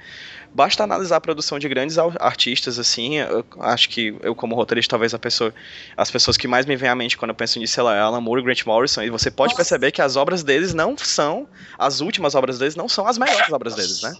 [0.59, 3.15] Basta analisar a produção de grandes artistas, assim.
[3.15, 5.55] Eu acho que eu, como roteirista, talvez a pessoa,
[5.97, 8.21] as pessoas que mais me vêm à mente quando eu penso nisso, ela é Alan
[8.21, 9.03] Moore e Grant Morrison.
[9.03, 9.59] E você pode Nossa.
[9.59, 11.47] perceber que as obras deles não são,
[11.79, 14.13] as últimas obras deles não são as melhores obras deles, né?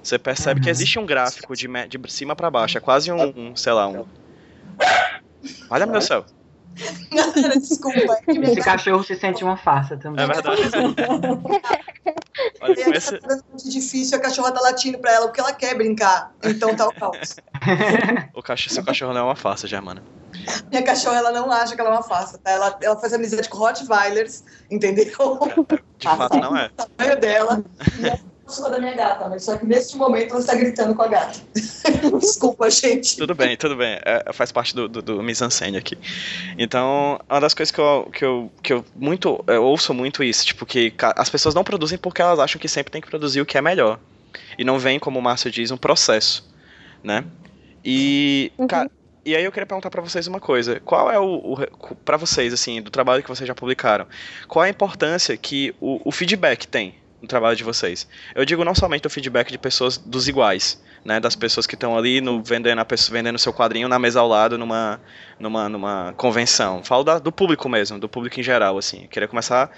[0.00, 3.56] Você percebe que existe um gráfico de, de cima para baixo, é quase um, um
[3.56, 4.06] sei lá, um.
[5.68, 6.24] Olha meu céu.
[7.10, 8.18] Galera, desculpa.
[8.26, 10.24] É esse cachorro se sente uma farsa também.
[10.24, 10.62] É verdade.
[12.60, 13.18] Olha, é esse...
[13.18, 16.34] tá muito difícil, a cachorra tá latindo pra ela porque ela quer brincar.
[16.44, 17.36] Então tá o caos.
[18.34, 20.02] o cachorro, seu cachorro não é uma farsa, Germana.
[20.70, 22.50] Minha cachorra, ela não acha que ela é uma farsa, tá?
[22.50, 25.38] Ela, ela faz amizade com Rottweilers, entendeu?
[25.98, 26.66] De fato, não é.
[26.66, 27.64] O tamanho dela.
[28.52, 31.40] sou da minha gata, mas só que neste momento ela está gritando com a gata.
[32.20, 33.16] Desculpa, gente.
[33.16, 33.98] Tudo bem, tudo bem.
[34.04, 35.98] É, faz parte do, do, do mise-en-scène aqui.
[36.56, 40.44] Então, uma das coisas que eu, que eu, que eu muito eu ouço muito isso,
[40.46, 43.46] tipo, que as pessoas não produzem porque elas acham que sempre tem que produzir o
[43.46, 43.98] que é melhor.
[44.58, 46.48] E não vem, como o Márcio diz, um processo,
[47.02, 47.24] né?
[47.84, 48.66] E, uhum.
[48.66, 48.90] cara,
[49.24, 50.80] e aí eu queria perguntar para vocês uma coisa.
[50.84, 54.06] Qual é o, o para vocês assim, do trabalho que vocês já publicaram?
[54.46, 58.08] Qual é a importância que o, o feedback tem no trabalho de vocês.
[58.34, 61.96] Eu digo não somente o feedback de pessoas dos iguais, né, das pessoas que estão
[61.96, 65.00] ali no, vendendo, a pessoa, vendendo seu quadrinho na mesa ao lado numa,
[65.38, 66.82] numa, numa convenção.
[66.82, 69.04] Falo da, do público mesmo, do público em geral, assim.
[69.04, 69.70] Eu queria começar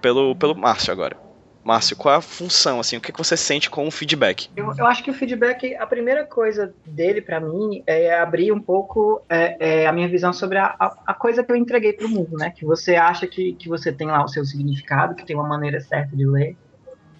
[0.00, 1.26] pelo, pelo Márcio agora.
[1.66, 4.48] Márcio, qual é a função, assim, o que, você sente com o feedback?
[4.56, 8.60] Eu, eu acho que o feedback, a primeira coisa dele para mim é abrir um
[8.60, 12.06] pouco é, é, a minha visão sobre a, a, a coisa que eu entreguei para
[12.06, 12.50] o mundo, né?
[12.50, 15.80] Que você acha que, que você tem lá o seu significado, que tem uma maneira
[15.80, 16.56] certa de ler,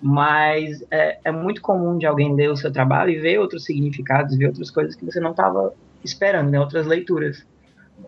[0.00, 4.36] mas é, é, muito comum de alguém ler o seu trabalho e ver outros significados,
[4.36, 7.46] ver outras coisas que você não estava esperando, né, outras leituras.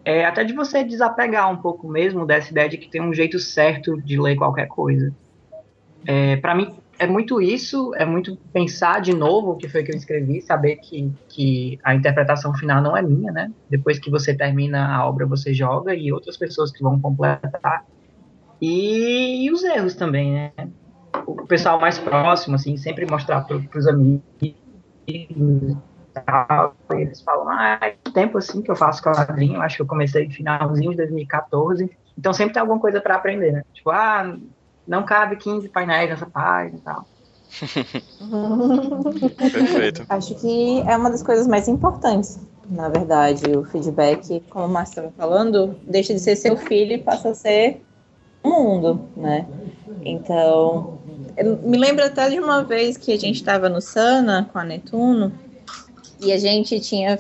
[0.05, 3.39] É, até de você desapegar um pouco mesmo dessa ideia de que tem um jeito
[3.39, 5.15] certo de ler qualquer coisa.
[6.07, 9.93] É, Para mim, é muito isso, é muito pensar de novo o que foi que
[9.93, 13.51] eu escrevi, saber que, que a interpretação final não é minha, né?
[13.71, 17.87] Depois que você termina a obra, você joga e outras pessoas que vão completar.
[18.61, 20.53] E, e os erros também, né?
[21.27, 24.23] O pessoal mais próximo, assim, sempre mostrar para os amigos
[26.25, 30.27] tal, eles falam, ah, é tempo assim que eu faço quadrinho, acho que eu comecei
[30.27, 33.63] no finalzinho de 2014, então sempre tem alguma coisa para aprender, né?
[33.73, 34.37] Tipo, ah,
[34.87, 37.07] não cabe 15 painéis nessa página e tal.
[39.37, 40.05] Perfeito.
[40.09, 45.01] Acho que é uma das coisas mais importantes, na verdade, o feedback, como o Márcio
[45.01, 47.83] estava falando, deixa de ser seu filho e passa a ser
[48.43, 49.47] o mundo, né?
[50.05, 50.98] Então,
[51.45, 55.33] me lembro até de uma vez que a gente estava no Sana com a Netuno
[56.21, 57.19] e a gente tinha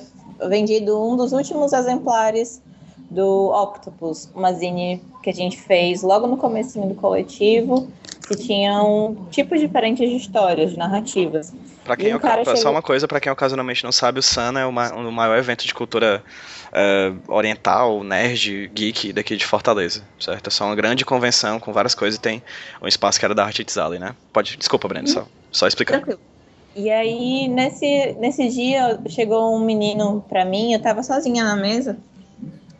[0.48, 2.62] vendido um dos últimos exemplares
[3.10, 7.88] do Octopus, uma zine que a gente fez logo no começo do coletivo,
[8.28, 11.52] que tinham tipos diferentes de histórias, de narrativas.
[11.82, 12.56] Pra quem é, chegou...
[12.56, 15.66] Só uma coisa, para quem ocasionalmente não sabe, o Sana é uma, um maior evento
[15.66, 16.22] de cultura
[16.68, 20.48] uh, oriental, nerd, geek daqui de Fortaleza, certo?
[20.48, 22.42] É só uma grande convenção com várias coisas e tem
[22.82, 24.14] um espaço que era da Arte Tzali, né?
[24.32, 26.00] Pode, desculpa, Breno, só, só explicando.
[26.00, 26.20] Tranquilo.
[26.76, 31.96] E aí, nesse, nesse dia, chegou um menino pra mim, eu tava sozinha na mesa,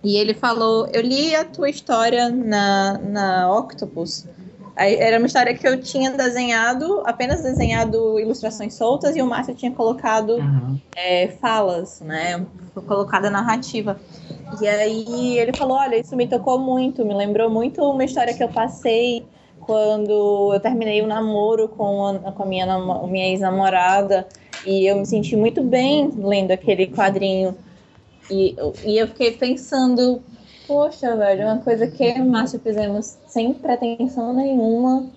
[0.05, 4.25] e ele falou: Eu li a tua história na, na Octopus.
[4.79, 9.53] Aí, era uma história que eu tinha desenhado, apenas desenhado ilustrações soltas, e o Márcio
[9.53, 10.79] tinha colocado uhum.
[10.95, 12.47] é, falas, né?
[12.87, 13.99] Colocada narrativa.
[14.63, 18.43] E aí ele falou: Olha, isso me tocou muito, me lembrou muito uma história que
[18.43, 19.27] eu passei
[19.61, 24.29] quando eu terminei o namoro com a, com a minha, minha ex-namorada.
[24.65, 27.57] E eu me senti muito bem lendo aquele quadrinho
[28.31, 30.23] e, e eu fiquei pensando,
[30.69, 35.11] poxa, velho, uma coisa que eu e o Márcio fizemos sem pretensão nenhuma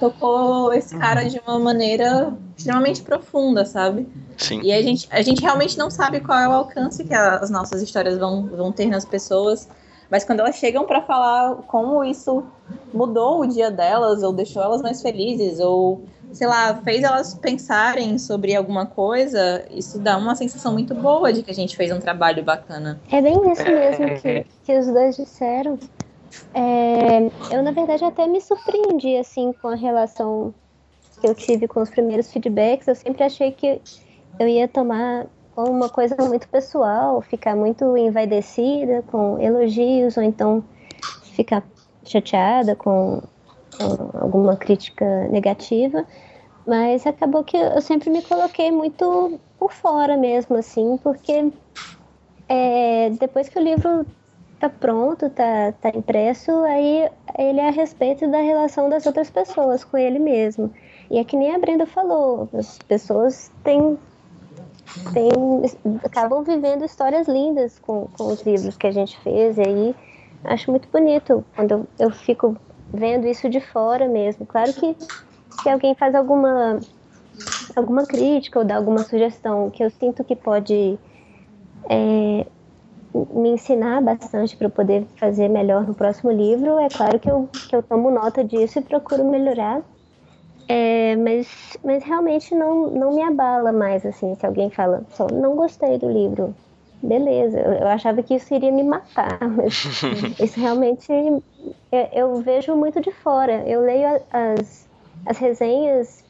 [0.00, 1.28] tocou esse cara uhum.
[1.28, 4.08] de uma maneira extremamente profunda, sabe?
[4.36, 4.60] Sim.
[4.62, 7.80] E a gente, a gente realmente não sabe qual é o alcance que as nossas
[7.82, 9.68] histórias vão, vão ter nas pessoas,
[10.10, 12.44] mas quando elas chegam para falar como isso
[12.92, 18.18] mudou o dia delas, ou deixou elas mais felizes, ou sei lá, fez elas pensarem
[18.18, 22.00] sobre alguma coisa, isso dá uma sensação muito boa de que a gente fez um
[22.00, 23.00] trabalho bacana.
[23.10, 25.78] É bem isso mesmo que, que os dois disseram.
[26.52, 30.52] É, eu, na verdade, até me surpreendi, assim, com a relação
[31.20, 32.88] que eu tive com os primeiros feedbacks.
[32.88, 33.80] Eu sempre achei que
[34.38, 40.64] eu ia tomar como uma coisa muito pessoal, ficar muito envaidecida com elogios, ou então
[41.22, 41.62] ficar
[42.04, 43.22] chateada com
[44.20, 46.04] alguma crítica negativa,
[46.66, 51.52] mas acabou que eu sempre me coloquei muito por fora mesmo, assim, porque
[52.48, 54.06] é, depois que o livro
[54.58, 59.84] tá pronto, tá, tá impresso, aí ele é a respeito da relação das outras pessoas
[59.84, 60.72] com ele mesmo.
[61.10, 63.98] E é que nem a Brenda falou, as pessoas têm,
[65.12, 65.30] têm
[66.02, 69.94] acabam vivendo histórias lindas com, com os livros que a gente fez, e aí
[70.44, 72.56] acho muito bonito quando eu, eu fico
[72.94, 74.46] vendo isso de fora mesmo.
[74.46, 74.96] Claro que
[75.62, 76.80] se alguém faz alguma
[77.74, 80.98] alguma crítica ou dá alguma sugestão que eu sinto que pode
[81.90, 82.46] é,
[83.32, 87.48] me ensinar bastante para eu poder fazer melhor no próximo livro, é claro que eu,
[87.68, 89.82] que eu tomo nota disso e procuro melhorar.
[90.66, 95.54] É, mas, mas realmente não, não me abala mais, assim, se alguém fala, só não
[95.54, 96.54] gostei do livro,
[97.04, 99.84] beleza, eu, eu, achava que isso iria me matar, mas
[100.40, 101.06] isso realmente
[101.92, 103.62] eu, eu, vejo muito de fora.
[103.68, 104.88] Eu leio as,
[105.26, 106.24] as resenhas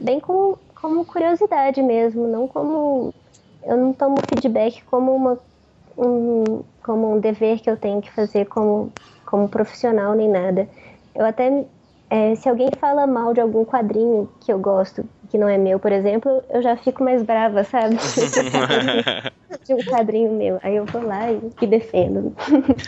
[0.00, 3.12] bem como, como curiosidade mesmo, não como.
[3.62, 5.38] Eu não tomo feedback como uma
[5.96, 8.92] um, como um dever que eu tenho que fazer como,
[9.24, 10.68] como profissional nem nada.
[11.14, 11.64] Eu até
[12.10, 15.78] é, se alguém fala mal de algum quadrinho que eu gosto, que não é meu,
[15.78, 17.96] por exemplo, eu já fico mais brava, sabe?
[19.64, 20.58] de um quadrinho meu.
[20.62, 22.34] Aí eu vou lá e, e defendo.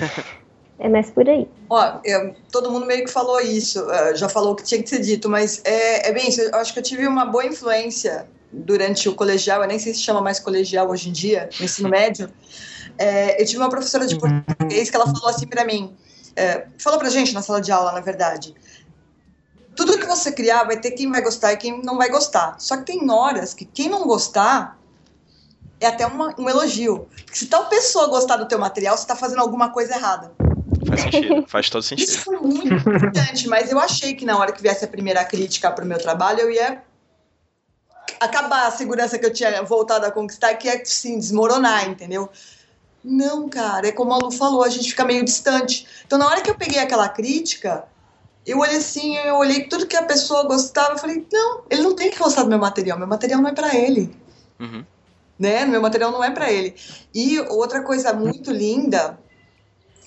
[0.79, 1.49] é mais por aí.
[1.69, 4.89] Ó, eu, todo mundo meio que falou isso, uh, já falou o que tinha que
[4.89, 6.41] ser dito, mas é, é bem isso.
[6.41, 10.01] Eu acho que eu tive uma boa influência durante o colegial, eu nem sei se
[10.01, 12.31] chama mais colegial hoje em dia, no ensino médio.
[12.97, 14.43] É, eu tive uma professora de uhum.
[14.43, 15.95] português que ela falou assim para mim,
[16.35, 18.55] é, falou pra gente na sala de aula, na verdade
[19.79, 22.57] tudo que você criar vai ter quem vai gostar e quem não vai gostar.
[22.59, 24.77] Só que tem horas que quem não gostar
[25.79, 27.07] é até uma, um elogio.
[27.33, 30.33] Se tal pessoa gostar do teu material, você está fazendo alguma coisa errada.
[30.85, 32.09] Faz sentido, faz todo sentido.
[32.09, 35.71] Isso foi muito importante, mas eu achei que na hora que viesse a primeira crítica
[35.71, 36.83] para o meu trabalho, eu ia
[38.19, 42.29] acabar a segurança que eu tinha voltado a conquistar, que é, sim, desmoronar, entendeu?
[43.05, 45.87] Não, cara, é como a Lu falou, a gente fica meio distante.
[46.05, 47.87] Então, na hora que eu peguei aquela crítica,
[48.49, 51.95] eu olhei assim, eu olhei tudo que a pessoa gostava, eu falei, não, ele não
[51.95, 54.17] tem que gostar do meu material, meu material não é para ele.
[54.59, 54.83] Uhum.
[55.39, 55.67] Né?
[55.67, 56.75] Meu material não é para ele.
[57.15, 59.19] E outra coisa muito linda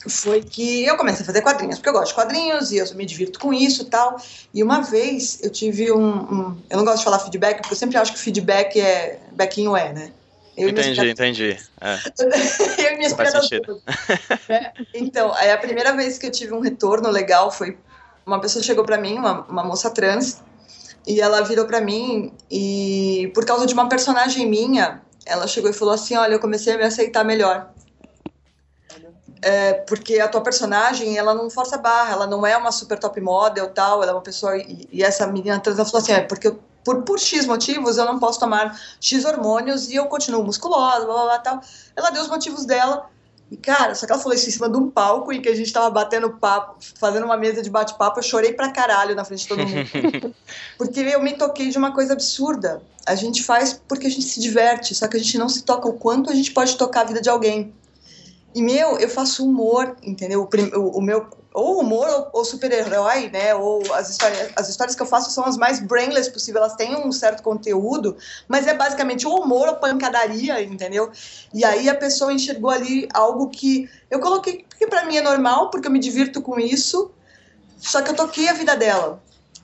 [0.09, 3.05] foi que eu comecei a fazer quadrinhos, porque eu gosto de quadrinhos e eu me
[3.05, 4.19] divirto com isso e tal.
[4.51, 7.77] E uma vez eu tive um, um, Eu não gosto de falar feedback, porque eu
[7.77, 9.19] sempre acho que feedback é.
[9.31, 10.11] Bequinho é, né?
[10.57, 11.57] Eu entendi, entendi.
[11.79, 11.99] É.
[12.83, 13.13] eu e minhas.
[14.49, 17.77] É, então, é a primeira vez que eu tive um retorno legal foi
[18.31, 20.41] uma pessoa chegou para mim, uma, uma moça trans,
[21.05, 25.73] e ela virou para mim e por causa de uma personagem minha ela chegou e
[25.73, 27.69] falou assim: Olha, eu comecei a me aceitar melhor.
[29.43, 33.19] É, porque a tua personagem, ela não força barra, ela não é uma super top
[33.19, 34.57] model tal, ela é uma pessoa.
[34.57, 37.97] E, e essa menina trans ela falou assim: é porque eu, por, por X motivos
[37.97, 41.61] eu não posso tomar X hormônios e eu continuo musculosa, blá blá blá tal.
[41.95, 43.09] Ela deu os motivos dela.
[43.51, 45.55] E, cara, só que ela falou isso em cima de um palco em que a
[45.55, 49.41] gente tava batendo papo, fazendo uma mesa de bate-papo, eu chorei pra caralho na frente
[49.41, 50.33] de todo mundo.
[50.77, 52.81] porque eu me toquei de uma coisa absurda.
[53.05, 55.89] A gente faz porque a gente se diverte, só que a gente não se toca
[55.89, 57.73] o quanto a gente pode tocar a vida de alguém.
[58.53, 60.47] E, meu, eu faço humor, entendeu?
[60.75, 63.53] O, o meu ou humor ou, ou super-herói, né?
[63.55, 66.95] Ou as histórias, as histórias que eu faço são as mais brainless possível, elas têm
[66.95, 68.15] um certo conteúdo,
[68.47, 71.11] mas é basicamente o humor ou pancadaria, entendeu?
[71.53, 75.69] E aí a pessoa enxergou ali algo que eu coloquei que para mim é normal,
[75.69, 77.11] porque eu me divirto com isso,
[77.77, 79.21] só que eu toquei a vida dela.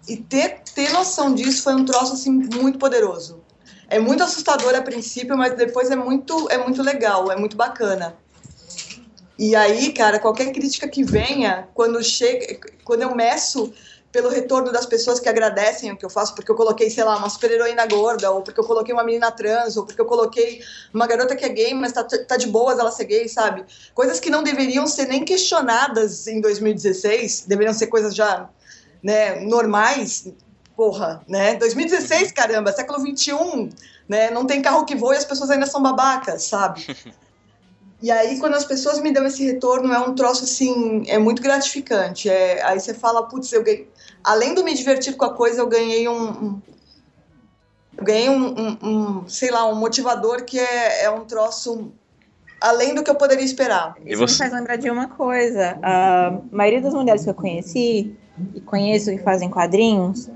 [0.08, 3.42] E ter, ter noção disso foi um troço assim muito poderoso.
[3.90, 8.18] É muito assustador a princípio, mas depois é muito é muito legal, é muito bacana.
[9.38, 13.72] E aí, cara, qualquer crítica que venha, quando chega, quando eu meço
[14.12, 17.18] pelo retorno das pessoas que agradecem o que eu faço, porque eu coloquei, sei lá,
[17.18, 21.06] uma super-heroína gorda, ou porque eu coloquei uma menina trans, ou porque eu coloquei uma
[21.06, 23.64] garota que é gay, mas tá, tá de boas ela ser gay, sabe?
[23.94, 28.50] Coisas que não deveriam ser nem questionadas em 2016, deveriam ser coisas já,
[29.04, 30.28] né, normais.
[30.76, 31.56] Porra, né?
[31.56, 33.70] 2016, caramba, século 21,
[34.08, 34.32] né?
[34.32, 36.86] Não tem carro que voe e as pessoas ainda são babacas, sabe?
[38.02, 41.42] E aí, quando as pessoas me dão esse retorno, é um troço assim, é muito
[41.42, 42.30] gratificante.
[42.30, 43.90] É, aí você fala, putz, eu ganhei.
[44.24, 46.30] Além de me divertir com a coisa, eu ganhei um.
[46.30, 46.62] um
[47.98, 51.92] eu ganhei um, um, um, sei lá, um motivador que é, é um troço
[52.62, 53.96] além do que eu poderia esperar.
[54.06, 55.80] Isso me faz lembrar de uma coisa.
[55.82, 58.16] A maioria das mulheres que eu conheci
[58.54, 60.30] e conheço que fazem quadrinhos,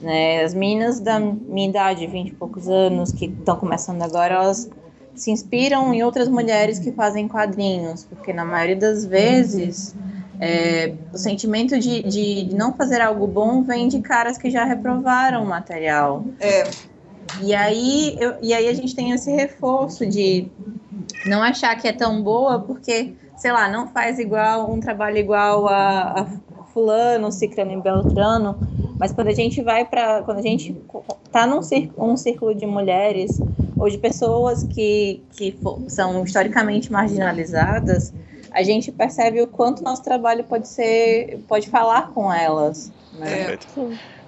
[0.00, 4.70] né, as meninas da minha idade, 20 e poucos anos, que estão começando agora, elas
[5.18, 9.94] se inspiram em outras mulheres que fazem quadrinhos, porque na maioria das vezes
[10.40, 15.42] é, o sentimento de, de, não fazer algo bom vem de caras que já reprovaram
[15.42, 16.24] o material.
[16.40, 16.70] É.
[17.42, 20.48] E aí, eu, e aí a gente tem esse reforço de
[21.26, 25.68] não achar que é tão boa porque, sei lá, não faz igual um trabalho igual
[25.68, 26.26] a, a
[26.72, 28.56] fulano, ciclano e beltrano,
[28.98, 30.76] mas quando a gente vai para, quando a gente
[31.32, 33.40] tá num círculo, um círculo de mulheres
[33.78, 35.56] ou de pessoas que, que
[35.88, 38.12] são historicamente marginalizadas,
[38.50, 42.90] a gente percebe o quanto nosso trabalho pode ser, pode falar com elas.
[43.12, 43.54] Né?
[43.54, 43.58] É.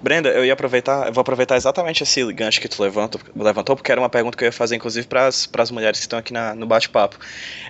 [0.01, 3.91] Brenda, eu ia aproveitar, eu vou aproveitar exatamente esse gancho que tu levantou, levantou porque
[3.91, 6.55] era uma pergunta que eu ia fazer, inclusive, para as mulheres que estão aqui na,
[6.55, 7.19] no bate-papo.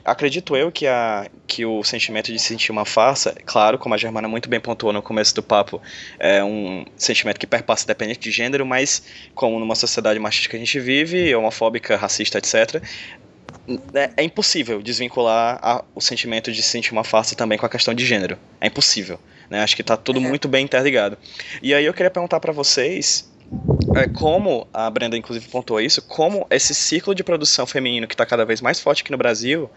[0.05, 4.29] Acredito eu que, a, que o sentimento de sentir uma farsa, claro, como a Germana
[4.29, 5.81] muito bem pontuou no começo do papo,
[6.17, 9.03] é um sentimento que perpassa independente de gênero, mas
[9.35, 12.81] como numa sociedade machista que a gente vive, homofóbica, racista, etc.,
[13.93, 17.93] é, é impossível desvincular a, o sentimento de sentir uma farsa também com a questão
[17.93, 18.37] de gênero.
[18.59, 19.19] É impossível.
[19.49, 19.61] Né?
[19.61, 20.21] Acho que está tudo é.
[20.21, 21.17] muito bem interligado.
[21.61, 23.29] E aí eu queria perguntar para vocês
[23.95, 28.25] é, como a Brenda inclusive pontuou isso, como esse ciclo de produção feminino que está
[28.25, 29.69] cada vez mais forte aqui no Brasil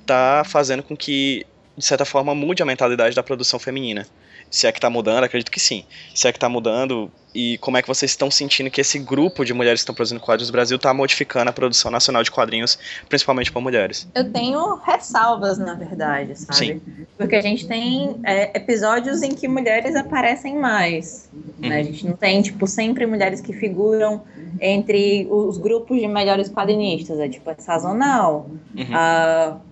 [0.00, 4.06] está fazendo com que de certa forma mude a mentalidade da produção feminina.
[4.50, 5.84] Se é que está mudando, acredito que sim.
[6.14, 9.44] Se é que está mudando, e como é que vocês estão sentindo que esse grupo
[9.44, 12.76] de mulheres que estão produzindo quadrinhos no Brasil está modificando a produção nacional de quadrinhos,
[13.08, 14.08] principalmente para mulheres?
[14.14, 16.56] Eu tenho ressalvas, na verdade, sabe?
[16.56, 16.82] Sim.
[17.16, 21.28] Porque a gente tem é, episódios em que mulheres aparecem mais.
[21.58, 21.68] Né?
[21.68, 21.80] Uhum.
[21.80, 24.22] A gente não tem, tipo, sempre mulheres que figuram
[24.60, 27.20] entre os grupos de melhores quadrinistas.
[27.20, 28.50] É tipo, é sazonal.
[28.74, 28.84] Uhum.
[28.84, 29.69] Uh,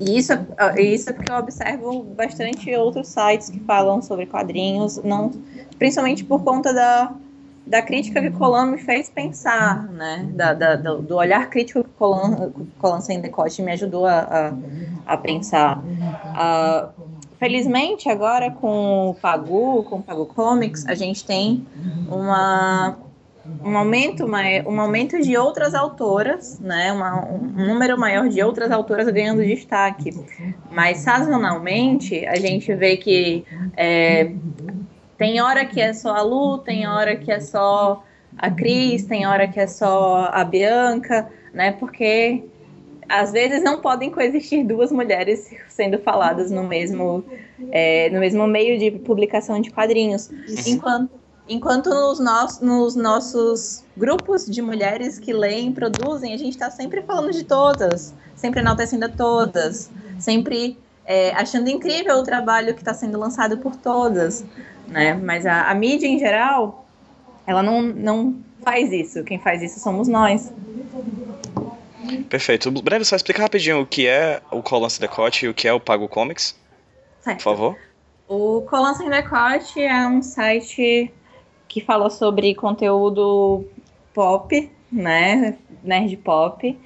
[0.00, 0.32] e isso,
[0.76, 5.30] isso é porque eu observo bastante outros sites que falam sobre quadrinhos, não,
[5.78, 7.12] principalmente por conta da,
[7.66, 10.28] da crítica que Colan me fez pensar, né?
[10.34, 14.52] Da, da, do olhar crítico que Colan, Colan sem decote me ajudou a,
[15.06, 15.78] a, a pensar.
[15.78, 16.88] Uh,
[17.38, 21.66] felizmente, agora com o Pagu, com o Pagu Comics, a gente tem
[22.10, 22.96] uma
[23.64, 24.24] um aumento,
[24.66, 30.10] um aumento de outras autoras, né, uma, um número maior de outras autoras ganhando destaque.
[30.70, 33.44] Mas sazonalmente a gente vê que
[33.76, 34.32] é,
[35.18, 38.04] tem hora que é só a Lu, tem hora que é só
[38.36, 41.72] a Cris, tem hora que é só a Bianca, né?
[41.72, 42.44] Porque
[43.08, 47.24] às vezes não podem coexistir duas mulheres sendo faladas no mesmo,
[47.70, 50.30] é, no mesmo meio de publicação de quadrinhos.
[50.66, 51.10] Enquanto
[51.48, 57.02] Enquanto nos, no nos nossos grupos de mulheres que leem, produzem, a gente está sempre
[57.02, 62.92] falando de todas, sempre enaltecendo a todas, sempre é, achando incrível o trabalho que está
[62.92, 64.44] sendo lançado por todas,
[64.88, 65.14] né?
[65.14, 66.84] Mas a, a, mídia em geral,
[67.46, 69.22] ela não, não faz isso.
[69.22, 70.52] Quem faz isso somos nós.
[72.28, 72.70] Perfeito.
[72.70, 75.80] Breno, só explica rapidinho o que é o Colon Decote e o que é o
[75.80, 76.56] Pago Comics,
[77.20, 77.38] Certo.
[77.38, 77.78] por favor.
[78.28, 81.12] O Colon Sem Decote é um site
[81.68, 83.64] que fala sobre conteúdo
[84.14, 85.56] pop, né?
[85.82, 86.78] Nerd pop,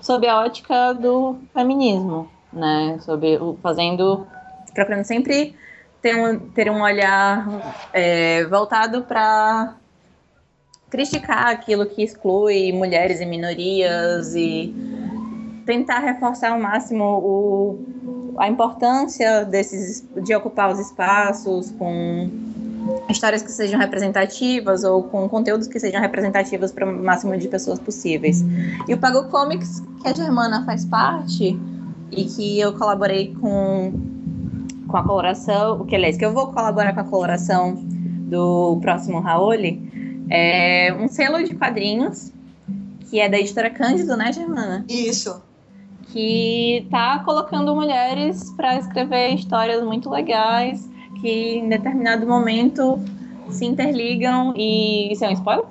[0.00, 2.98] sob a ótica do feminismo, né?
[3.00, 4.26] Sobre o, fazendo,
[4.74, 5.54] procurando sempre
[6.00, 7.46] ter um, ter um olhar
[7.92, 9.76] é, voltado para
[10.88, 14.74] criticar aquilo que exclui mulheres e minorias e
[15.64, 22.28] tentar reforçar ao máximo o, a importância desses de ocupar os espaços com
[23.08, 27.78] histórias que sejam representativas ou com conteúdos que sejam representativos para o máximo de pessoas
[27.78, 28.44] possíveis.
[28.88, 31.58] E o Pago Comics, que a Germana faz parte
[32.10, 33.92] e que eu colaborei com
[34.88, 39.20] com a coloração, o que aliás, que eu vou colaborar com a coloração do próximo
[39.20, 42.32] Raoli, é um selo de quadrinhos
[43.08, 44.84] que é da editora Cândido, né, Germana?
[44.88, 45.42] Isso.
[46.12, 50.88] que tá colocando mulheres para escrever histórias muito legais
[51.20, 52.98] que em determinado momento
[53.50, 55.64] se interligam e isso é um spoiler?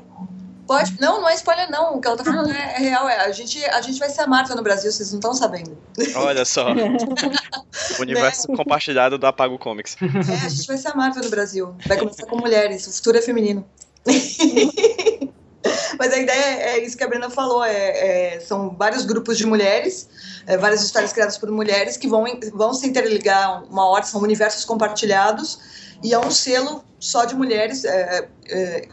[0.70, 1.02] Pode.
[1.02, 1.96] Não, não é spoiler, não.
[1.96, 3.10] O que ela tá falando é, é real.
[3.10, 3.26] É.
[3.26, 5.76] A, gente, a gente vai ser a Marta no Brasil, vocês não estão sabendo.
[6.16, 6.68] Olha só.
[6.72, 6.76] o
[8.02, 9.98] universo compartilhado do Apago Comics.
[10.00, 11.74] É, a gente vai ser a Marta no Brasil.
[11.88, 13.66] Vai começar com mulheres, o futuro é feminino.
[16.00, 19.46] Mas a ideia é isso que a Brenda falou: é, é, são vários grupos de
[19.46, 20.08] mulheres,
[20.48, 24.64] é, várias histórias criadas por mulheres que vão, vão se interligar uma hora, são universos
[24.66, 27.86] compartilhados, e é um selo só de mulheres.
[27.86, 28.88] é, é,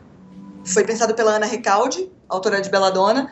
[0.66, 3.30] foi pensado pela Ana Recalde, autora de Belladonna,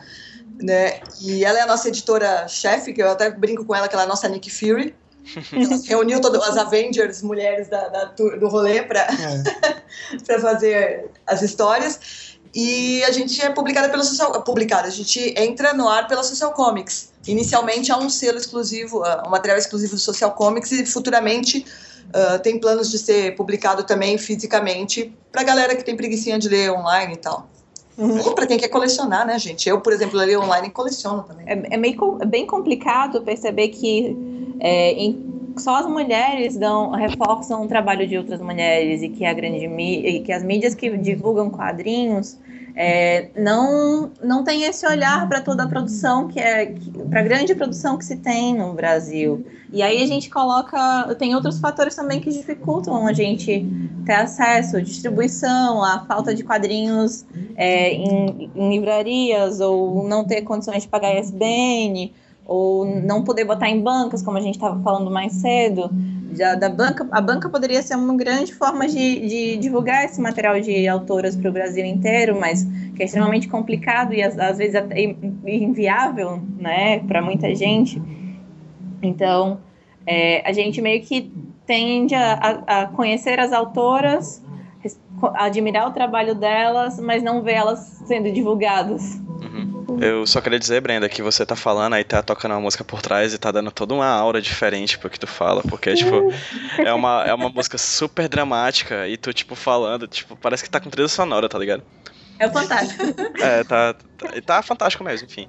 [0.61, 1.01] né?
[1.21, 4.05] E ela é a nossa editora-chefe, que eu até brinco com ela que ela é
[4.05, 4.95] a nossa Nick Fury.
[5.51, 9.75] Ela reuniu todas as Avengers mulheres da, da do rolê para É.
[10.25, 12.34] para fazer as histórias.
[12.55, 16.53] E a gente é publicada pelo Social, publicada, a gente entra no ar pela Social
[16.53, 17.11] Comics.
[17.27, 21.65] Inicialmente há um selo exclusivo, ah, um material exclusivo do Social Comics e futuramente
[22.13, 26.71] ah, tem planos de ser publicado também fisicamente pra galera que tem preguicinha de ler
[26.71, 27.49] online e tal.
[27.97, 29.67] Ou pra quem quer colecionar, né, gente?
[29.67, 31.45] Eu, por exemplo, leio online e coleciono também.
[31.47, 34.15] É, é meio é bem complicado perceber que
[34.61, 39.33] é, em- só as mulheres dão, reforçam o trabalho de outras mulheres e que a
[39.33, 42.37] grande e que as mídias que divulgam quadrinhos
[42.75, 46.75] é, não não tem esse olhar para toda a produção que é
[47.09, 51.33] para a grande produção que se tem no Brasil e aí a gente coloca tem
[51.33, 53.65] outros fatores também que dificultam a gente
[54.05, 60.83] ter acesso distribuição a falta de quadrinhos é, em, em livrarias ou não ter condições
[60.83, 62.11] de pagar ISBN
[62.45, 65.89] ou não poder botar em bancas, como a gente estava falando mais cedo.
[66.35, 70.59] Já da banca, a banca poderia ser uma grande forma de, de divulgar esse material
[70.59, 72.63] de autoras para o Brasil inteiro, mas
[72.95, 78.01] que é extremamente complicado e às, às vezes até in- inviável, né, para muita gente.
[79.01, 79.59] Então,
[80.05, 81.31] é, a gente meio que
[81.65, 84.43] tende a, a- conhecer as autoras,
[85.35, 89.15] admirar o trabalho delas, mas não ver elas sendo divulgadas.
[89.41, 89.74] Uhum.
[89.99, 93.01] Eu só queria dizer, Brenda, que você tá falando aí, tá tocando uma música por
[93.01, 95.61] trás e tá dando toda uma aura diferente pro que tu fala.
[95.61, 96.31] Porque, tipo,
[96.79, 100.79] é uma, é uma música super dramática e tu, tipo, falando, tipo, parece que tá
[100.79, 101.83] com trilha sonora, tá ligado?
[102.37, 103.03] É fantástico.
[103.41, 105.47] É, tá, tá, tá fantástico mesmo, enfim.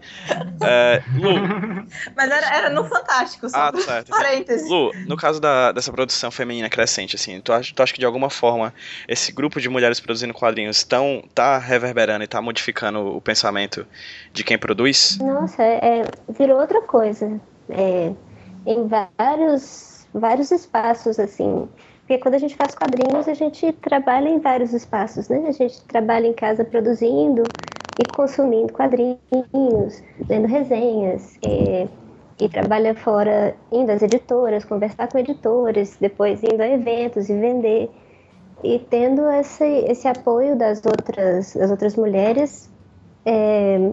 [0.62, 1.34] É, Lu,
[2.16, 4.10] Mas era, era no Fantástico, só ah, por tá certo.
[4.10, 4.68] parênteses.
[4.68, 8.06] Lu, no caso da, dessa produção feminina crescente, assim, tu acha, tu acha que de
[8.06, 8.72] alguma forma
[9.08, 13.86] esse grupo de mulheres produzindo quadrinhos tão, tá reverberando e tá modificando o pensamento
[14.32, 15.18] de quem produz?
[15.18, 16.04] Nossa, é,
[16.38, 17.40] virou outra coisa.
[17.68, 18.12] É,
[18.66, 21.68] em vários, vários espaços, assim.
[22.06, 25.42] Porque quando a gente faz quadrinhos, a gente trabalha em vários espaços, né?
[25.48, 27.42] A gente trabalha em casa produzindo
[27.98, 31.88] e consumindo quadrinhos, lendo resenhas, é,
[32.40, 37.90] e trabalha fora indo às editoras, conversar com editores, depois indo a eventos e vender.
[38.62, 42.70] E tendo esse, esse apoio das outras, das outras mulheres,
[43.24, 43.90] é,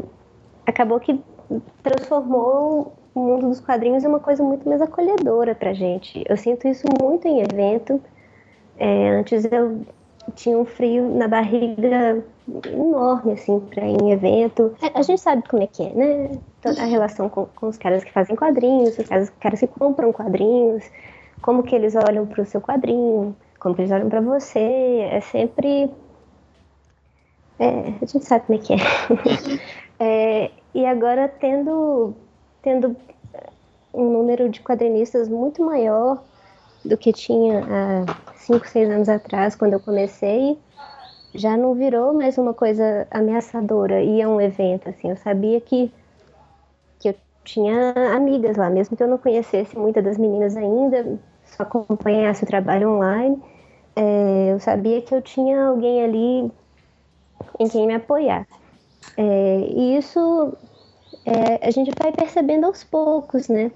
[0.67, 1.19] acabou que
[1.81, 6.23] transformou o mundo dos quadrinhos em uma coisa muito mais acolhedora pra gente.
[6.27, 8.01] Eu sinto isso muito em evento.
[8.77, 9.85] É, antes eu
[10.35, 12.23] tinha um frio na barriga
[12.65, 14.75] enorme, assim, pra ir em evento.
[14.81, 16.39] A, a gente sabe como é que é, né?
[16.61, 20.11] Toda a relação com, com os caras que fazem quadrinhos, os caras, caras que compram
[20.11, 20.83] quadrinhos,
[21.41, 25.07] como que eles olham pro seu quadrinho, como que eles olham pra você.
[25.11, 25.91] É sempre...
[27.59, 28.77] É, a gente sabe como é que é.
[29.99, 32.13] É, e agora tendo,
[32.63, 32.95] tendo
[33.93, 36.23] um número de quadrinistas muito maior
[36.83, 40.57] do que tinha há 5, 6 anos atrás, quando eu comecei,
[41.35, 45.91] já não virou mais uma coisa ameaçadora ir a um evento, assim, eu sabia que,
[46.99, 51.63] que eu tinha amigas lá, mesmo que eu não conhecesse muitas das meninas ainda, só
[51.63, 53.41] acompanhasse o trabalho online,
[53.95, 56.51] é, eu sabia que eu tinha alguém ali
[57.59, 58.47] em quem me apoiar.
[59.15, 60.57] É, e isso
[61.25, 63.71] é, a gente vai percebendo aos poucos, né?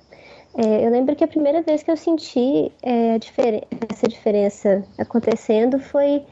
[0.55, 5.79] É, eu lembro que a primeira vez que eu senti é, difer essa diferença acontecendo
[5.79, 6.23] foi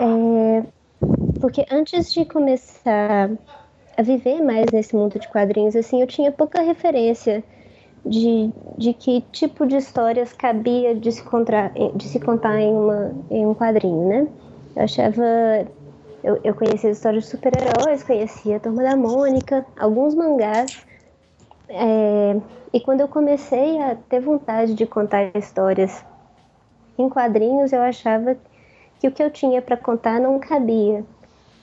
[0.00, 0.62] é,
[1.40, 3.30] porque antes de começar
[3.96, 7.42] a viver mais nesse mundo de quadrinhos, assim, eu tinha pouca referência
[8.04, 13.12] de, de que tipo de histórias cabia de se, contar, de se contar em, uma,
[13.30, 14.28] em um quadrinho, né?
[14.76, 15.24] Eu achava.
[16.26, 20.84] Eu, eu conhecia histórias de super-heróis, conhecia a Turma da Mônica, alguns mangás.
[21.68, 22.36] É,
[22.72, 26.04] e quando eu comecei a ter vontade de contar histórias
[26.98, 28.36] em quadrinhos, eu achava
[28.98, 31.04] que o que eu tinha para contar não cabia.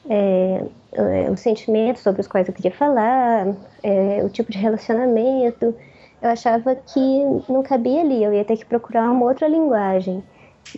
[0.09, 3.47] É, é, os sentimentos sobre os quais eu queria falar,
[3.83, 5.75] é, o tipo de relacionamento.
[6.21, 10.23] Eu achava que não cabia ali, eu ia ter que procurar uma outra linguagem.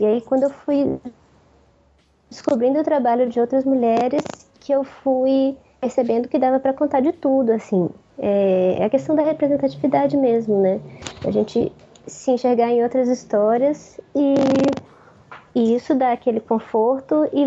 [0.01, 0.99] E aí, quando eu fui
[2.30, 4.23] descobrindo o trabalho de outras mulheres,
[4.59, 7.89] que eu fui percebendo que dava para contar de tudo, assim.
[8.17, 10.80] É, é a questão da representatividade mesmo, né?
[11.26, 11.71] A gente
[12.07, 14.36] se enxergar em outras histórias e
[15.55, 17.45] e isso dá aquele conforto e,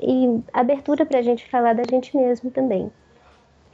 [0.00, 2.88] e abertura para a gente falar da gente mesmo também.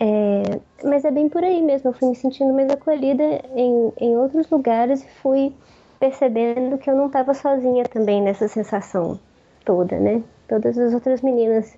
[0.00, 0.42] É,
[0.82, 3.22] mas é bem por aí mesmo, eu fui me sentindo mais acolhida
[3.54, 5.54] em, em outros lugares e fui
[6.00, 9.20] percebendo que eu não estava sozinha também nessa sensação
[9.64, 10.22] toda, né?
[10.48, 11.72] Todas as outras meninas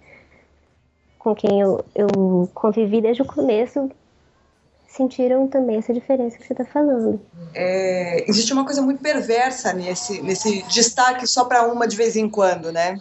[1.19, 3.91] com quem eu, eu convivi desde o começo
[4.97, 7.21] sentiram também essa diferença que você está falando.
[7.55, 12.29] É, existe uma coisa muito perversa nesse, nesse destaque só para uma de vez em
[12.29, 12.99] quando, né?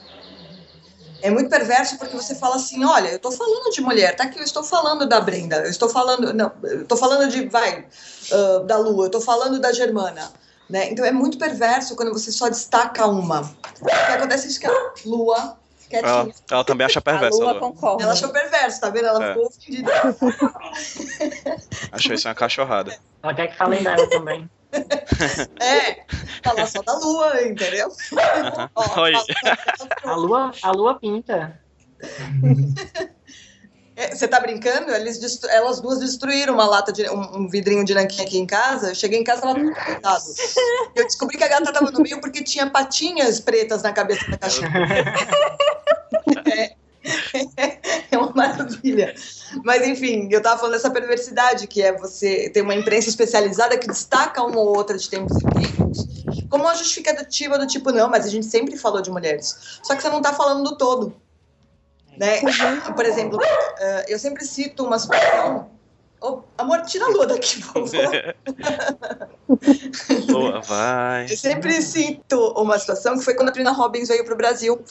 [1.22, 4.38] É muito perverso porque você fala assim, olha, eu estou falando de mulher, tá aqui,
[4.38, 7.86] eu estou falando da Brenda, eu estou falando, não, estou falando de, vai,
[8.32, 10.32] uh, da Lua, eu estou falando da Germana,
[10.70, 10.91] né?
[10.91, 13.41] Então é muito perverso quando você só destaca uma.
[13.82, 15.57] O que acontece é que a Lua
[15.91, 17.41] ela, ela, também acha perverso.
[17.41, 18.03] A Lua, concorda.
[18.03, 19.05] Ela achou perverso, tá vendo?
[19.05, 19.28] Ela é.
[19.30, 19.91] ficou ofendida.
[21.91, 22.97] Achou isso uma cachorrada.
[23.22, 24.49] Ela quer que falem dela também.
[25.61, 26.03] É,
[26.43, 27.88] falar só da lua, entendeu?
[28.76, 29.13] Ó, Oi.
[30.03, 31.57] A lua, a lua pinta.
[33.96, 34.91] É, você tá brincando?
[34.91, 38.89] Eles elas duas destruíram uma lata de um, um vidrinho de nanquim aqui em casa.
[38.89, 39.56] Eu cheguei em casa, ela
[40.02, 40.24] tava.
[40.96, 44.38] Eu descobri que a gata tava no meio porque tinha patinhas pretas na cabeça da
[44.38, 44.80] cachorra.
[46.52, 46.76] é,
[48.12, 49.14] é uma maravilha.
[49.64, 53.88] Mas enfim, eu tava falando dessa perversidade que é você ter uma imprensa especializada que
[53.88, 56.08] destaca uma ou outra de tempos em tempos,
[56.50, 59.80] como uma justificativa do tipo, não, mas a gente sempre falou de mulheres.
[59.84, 61.16] Só que você não tá falando do todo.
[62.18, 62.41] Né?
[62.41, 62.93] Uhum.
[62.95, 65.70] Por exemplo, uh, eu sempre cito uma situação.
[66.22, 68.36] Oh, amor, tira a lua daqui, por favor.
[70.32, 71.26] Boa, vai.
[71.26, 74.82] Eu sempre cito uma situação que foi quando a Trina Robbins veio para o Brasil.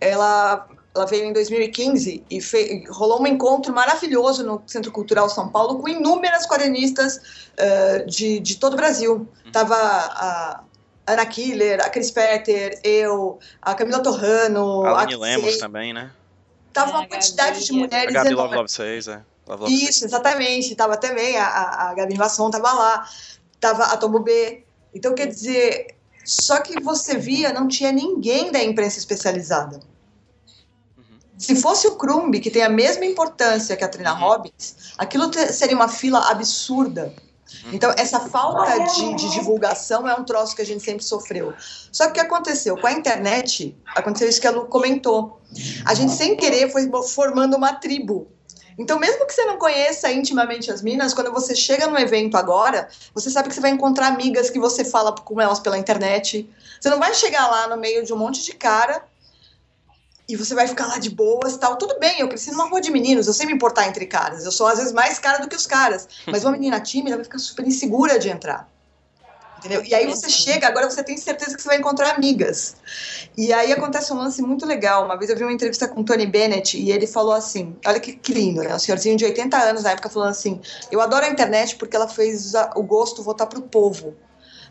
[0.00, 5.48] Ela, ela veio em 2015 e fei, rolou um encontro maravilhoso no Centro Cultural São
[5.48, 9.26] Paulo com inúmeras quadrinistas uh, de, de todo o Brasil.
[9.44, 9.52] Uhum.
[9.52, 10.62] Tava a
[11.06, 16.12] Ana Killer, a Chris Petter, eu, a Camila Torrano, a Aline Lemos também, né?
[16.72, 18.14] Tava é, uma quantidade de mulheres.
[18.14, 19.22] A Gabi Love Love 6, é.
[19.46, 20.02] Love, Love Isso, 6.
[20.02, 20.74] exatamente.
[20.74, 23.08] Tava também, a, a Gabi Masson tava lá,
[23.58, 24.64] tava a Tomo B.
[24.94, 25.94] Então, quer dizer,
[26.24, 29.80] só que você via, não tinha ninguém da imprensa especializada.
[30.96, 31.04] Uhum.
[31.38, 34.20] Se fosse o Crumb, que tem a mesma importância que a Trina uhum.
[34.20, 37.12] Robbins, aquilo seria uma fila absurda.
[37.64, 37.70] Uhum.
[37.72, 41.52] Então, essa falta de, de, divulgação é um troço que a gente sempre sofreu.
[41.92, 42.76] Só que o que aconteceu?
[42.76, 45.40] Com a internet, aconteceu isso que a Lu comentou.
[45.84, 48.28] A gente, sem querer, foi formando uma tribo.
[48.78, 52.88] Então, mesmo que você não conheça intimamente as minas, quando você chega no evento agora,
[53.12, 56.48] você sabe que você vai encontrar amigas que você fala com elas pela internet.
[56.80, 59.04] Você não vai chegar lá no meio de um monte de cara
[60.30, 61.76] e você vai ficar lá de boas tal.
[61.76, 64.44] Tudo bem, eu cresci numa rua de meninos, eu sei me importar entre caras.
[64.44, 66.08] Eu sou às vezes mais cara do que os caras.
[66.26, 68.68] Mas uma menina tímida vai ficar super insegura de entrar.
[69.58, 69.84] Entendeu?
[69.84, 72.76] E aí você chega, agora você tem certeza que você vai encontrar amigas.
[73.36, 75.04] E aí acontece um lance muito legal.
[75.04, 78.00] Uma vez eu vi uma entrevista com o Tony Bennett e ele falou assim: olha
[78.00, 78.74] que, que lindo, né?
[78.74, 80.60] Um senhorzinho de 80 anos na época falando assim:
[80.90, 84.14] eu adoro a internet porque ela fez o gosto voltar pro povo.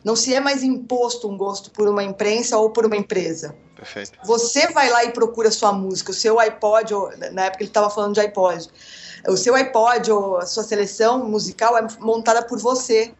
[0.03, 3.55] Não se é mais imposto um gosto por uma imprensa ou por uma empresa.
[3.75, 4.19] Perfeito.
[4.25, 7.89] Você vai lá e procura sua música, o seu iPod, ou, na época ele estava
[7.89, 8.69] falando de iPod,
[9.27, 13.13] o seu iPod ou a sua seleção musical é montada por você.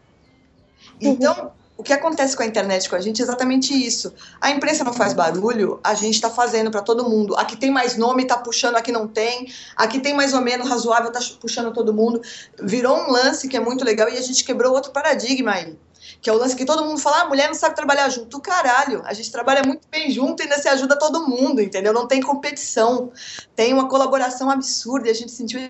[1.00, 4.12] Então, o que acontece com a internet com a gente é exatamente isso.
[4.38, 7.34] A imprensa não faz barulho, a gente está fazendo para todo mundo.
[7.36, 9.50] Aqui tem mais nome, está puxando, aqui não tem.
[9.76, 12.20] Aqui tem mais ou menos razoável, está puxando todo mundo.
[12.62, 15.78] Virou um lance que é muito legal e a gente quebrou outro paradigma aí.
[16.20, 18.40] Que é o lance que todo mundo fala, ah, mulher não sabe trabalhar junto.
[18.40, 21.92] Caralho, a gente trabalha muito bem junto e ainda se ajuda todo mundo, entendeu?
[21.92, 23.12] Não tem competição.
[23.54, 25.60] Tem uma colaboração absurda e a gente sentiu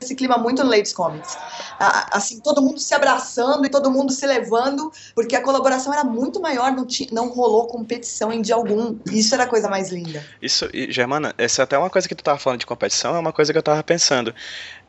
[0.00, 1.36] esse clima muito no Ladies Comics.
[1.78, 6.40] Assim, todo mundo se abraçando e todo mundo se levando, porque a colaboração era muito
[6.40, 8.98] maior, não, tinha, não rolou competição em dia algum.
[9.12, 10.24] Isso era a coisa mais linda.
[10.40, 13.18] Isso, e, Germana, essa é até uma coisa que tu tava falando de competição, é
[13.18, 14.34] uma coisa que eu tava pensando.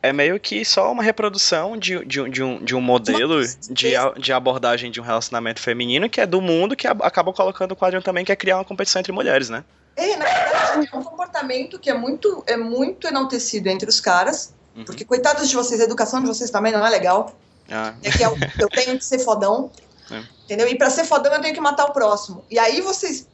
[0.02, 3.40] É meio que só uma reprodução de, de, de, um, de um modelo
[3.70, 7.76] de, de abordagem de um relacionamento feminino que é do mundo, que acaba colocando o
[7.76, 9.62] quadrinho também, que é criar uma competição entre mulheres, né?
[9.94, 14.54] É, na verdade, é um comportamento que é muito, é muito enaltecido entre os caras,
[14.76, 14.84] Uhum.
[14.84, 17.34] Porque, coitados de vocês, a educação de vocês também não é legal.
[17.70, 17.94] Ah.
[18.02, 19.70] É que eu, eu tenho que ser fodão.
[20.10, 20.22] É.
[20.44, 20.68] Entendeu?
[20.68, 22.44] E para ser fodão eu tenho que matar o próximo.
[22.50, 23.26] E aí vocês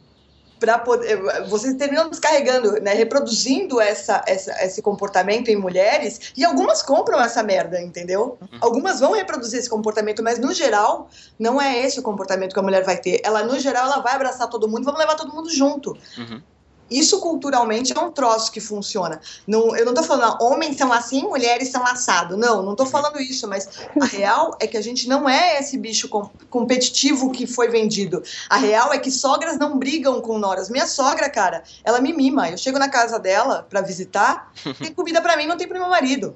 [0.58, 1.16] para poder
[1.48, 7.42] vocês terminam descarregando, né, reproduzindo essa, essa, esse comportamento em mulheres e algumas compram essa
[7.42, 8.36] merda, entendeu?
[8.40, 8.58] Uhum.
[8.60, 11.08] Algumas vão reproduzir esse comportamento, mas no geral
[11.38, 13.20] não é esse o comportamento que a mulher vai ter.
[13.24, 15.96] Ela no geral ela vai abraçar todo mundo, e vamos levar todo mundo junto.
[16.16, 16.42] Uhum.
[16.90, 19.20] Isso culturalmente é um troço que funciona.
[19.46, 22.36] Não, eu não estou falando, ah, homens são assim, mulheres são assado.
[22.36, 23.68] Não, não estou falando isso, mas
[24.00, 28.22] a real é que a gente não é esse bicho com, competitivo que foi vendido.
[28.48, 30.68] A real é que sogras não brigam com noras.
[30.68, 32.48] Minha sogra, cara, ela me mima.
[32.48, 35.88] Eu chego na casa dela para visitar, tem comida para mim, não tem para meu
[35.88, 36.34] marido.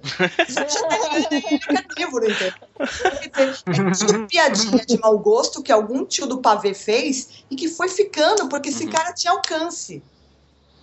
[0.48, 2.52] Isso é livro, entendeu?
[2.82, 8.48] É piadinha de mau gosto que algum tio do pavê fez e que foi ficando,
[8.48, 8.90] porque esse uhum.
[8.90, 10.02] cara tinha alcance.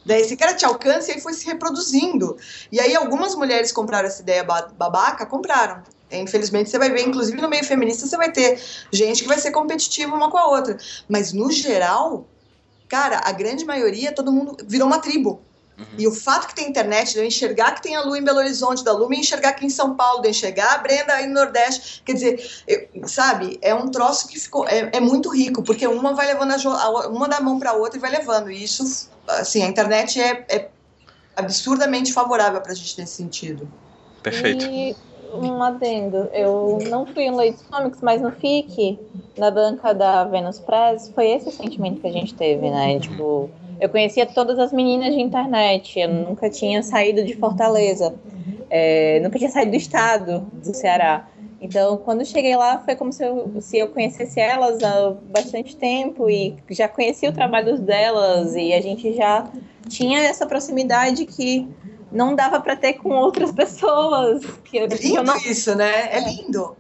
[0.05, 2.37] Daí esse cara te alcança e aí foi se reproduzindo.
[2.71, 5.83] E aí algumas mulheres compraram essa ideia babaca, compraram.
[6.11, 8.59] Infelizmente, você vai ver, inclusive no meio feminista, você vai ter
[8.91, 10.77] gente que vai ser competitiva uma com a outra.
[11.07, 12.25] Mas, no geral,
[12.87, 15.41] cara, a grande maioria, todo mundo virou uma tribo.
[15.79, 15.85] Uhum.
[15.97, 18.39] E o fato que tem internet, de eu enxergar que tem a Lu em Belo
[18.39, 21.33] Horizonte, da Lu me enxergar aqui em São Paulo, de enxergar a Brenda aí no
[21.33, 25.87] Nordeste, quer dizer, eu, sabe, é um troço que ficou, é, é muito rico, porque
[25.87, 28.61] uma vai levando a, a uma da mão para a outra e vai levando, e
[28.63, 30.69] isso assim, a internet é, é
[31.35, 33.71] absurdamente favorável para a gente nesse sentido.
[34.21, 34.65] Perfeito.
[34.65, 34.95] E
[35.33, 38.99] um adendo, eu não fui no Leite Comics, mas no FIC,
[39.37, 42.93] na banca da Venus Press, foi esse sentimento que a gente teve, né?
[42.93, 42.99] Uhum.
[42.99, 43.49] Tipo,
[43.79, 48.13] eu conhecia todas as meninas de internet, eu nunca tinha saído de Fortaleza,
[48.69, 51.27] é, nunca tinha saído do estado do Ceará.
[51.61, 56.29] Então, quando cheguei lá, foi como se eu, se eu conhecesse elas há bastante tempo
[56.29, 59.45] e já conhecia o trabalho delas e a gente já
[59.89, 61.67] tinha essa proximidade que
[62.11, 64.43] não dava para ter com outras pessoas.
[64.63, 65.37] Que, é lindo não...
[65.37, 66.15] isso, né?
[66.15, 66.77] É lindo.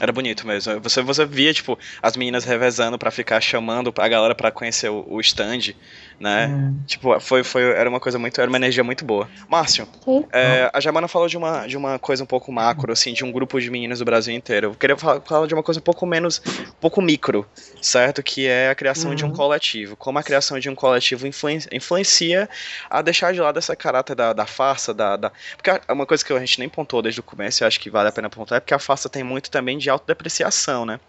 [0.00, 0.80] Era bonito mesmo.
[0.80, 5.04] Você, você via, tipo, as meninas revezando para ficar chamando a galera para conhecer o,
[5.08, 5.74] o stand
[6.18, 6.46] né?
[6.46, 6.78] Hum.
[6.86, 9.28] Tipo, foi, foi, era uma coisa muito, era uma energia muito boa.
[9.48, 9.86] Márcio,
[10.32, 13.32] é, a Jamana falou de uma, de uma coisa um pouco macro, assim, de um
[13.32, 14.68] grupo de meninas do Brasil inteiro.
[14.68, 17.46] Eu queria falar, falar de uma coisa um pouco menos, um pouco micro,
[17.80, 18.22] certo?
[18.22, 19.16] Que é a criação uhum.
[19.16, 19.34] de um uhum.
[19.34, 19.96] coletivo.
[19.96, 22.48] Como a criação de um coletivo influencia, influencia
[22.88, 25.32] a deixar de lado essa caráter da, da farsa, da, da...
[25.56, 27.90] Porque é uma coisa que a gente nem pontuou desde o começo, eu acho que
[27.90, 31.00] vale a pena pontuar, é porque a farsa tem muito também de autodepreciação, né?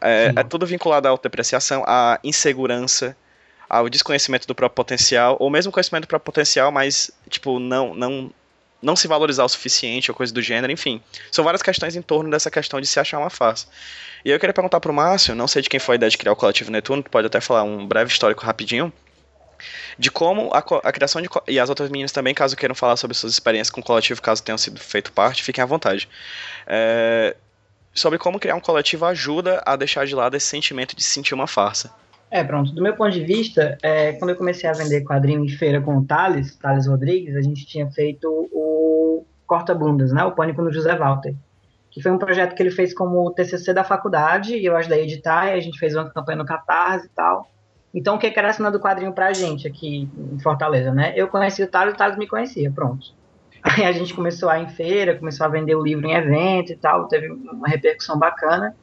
[0.00, 3.16] É, é, tudo vinculado à autodepreciação, à insegurança,
[3.68, 8.30] ao desconhecimento do próprio potencial, ou mesmo conhecimento do próprio potencial, mas, tipo, não, não,
[8.80, 11.00] não se valorizar o suficiente, ou coisa do gênero, enfim.
[11.30, 13.66] São várias questões em torno dessa questão de se achar uma face.
[14.24, 16.32] E eu queria perguntar pro Márcio, não sei de quem foi a ideia de criar
[16.32, 18.92] o Coletivo Netuno, pode até falar um breve histórico rapidinho,
[19.98, 21.28] de como a, a, criação de.
[21.46, 24.42] E as outras meninas também, caso queiram falar sobre suas experiências com o coletivo, caso
[24.42, 26.08] tenham sido feito parte, fiquem à vontade.
[26.66, 27.36] É,
[27.94, 31.34] sobre como criar um coletivo ajuda a deixar de lado esse sentimento de se sentir
[31.34, 31.92] uma farsa.
[32.34, 32.72] É, pronto.
[32.72, 35.98] Do meu ponto de vista, é, quando eu comecei a vender quadrinho em feira com
[35.98, 40.24] o Thales, Thales Rodrigues, a gente tinha feito o Corta-Bundas, né?
[40.24, 41.32] O Pânico no José Walter.
[41.92, 45.04] Que foi um projeto que ele fez como TCC da faculdade, e eu ajudei a
[45.04, 47.48] editar, e a gente fez uma campanha no Catarse e tal.
[47.94, 51.12] Então, o que era assinando o quadrinho pra gente aqui em Fortaleza, né?
[51.14, 53.14] Eu conheci o Thales, o Thales me conhecia, pronto.
[53.62, 56.72] Aí a gente começou a ir em feira, começou a vender o livro em evento
[56.72, 58.74] e tal, teve uma repercussão bacana.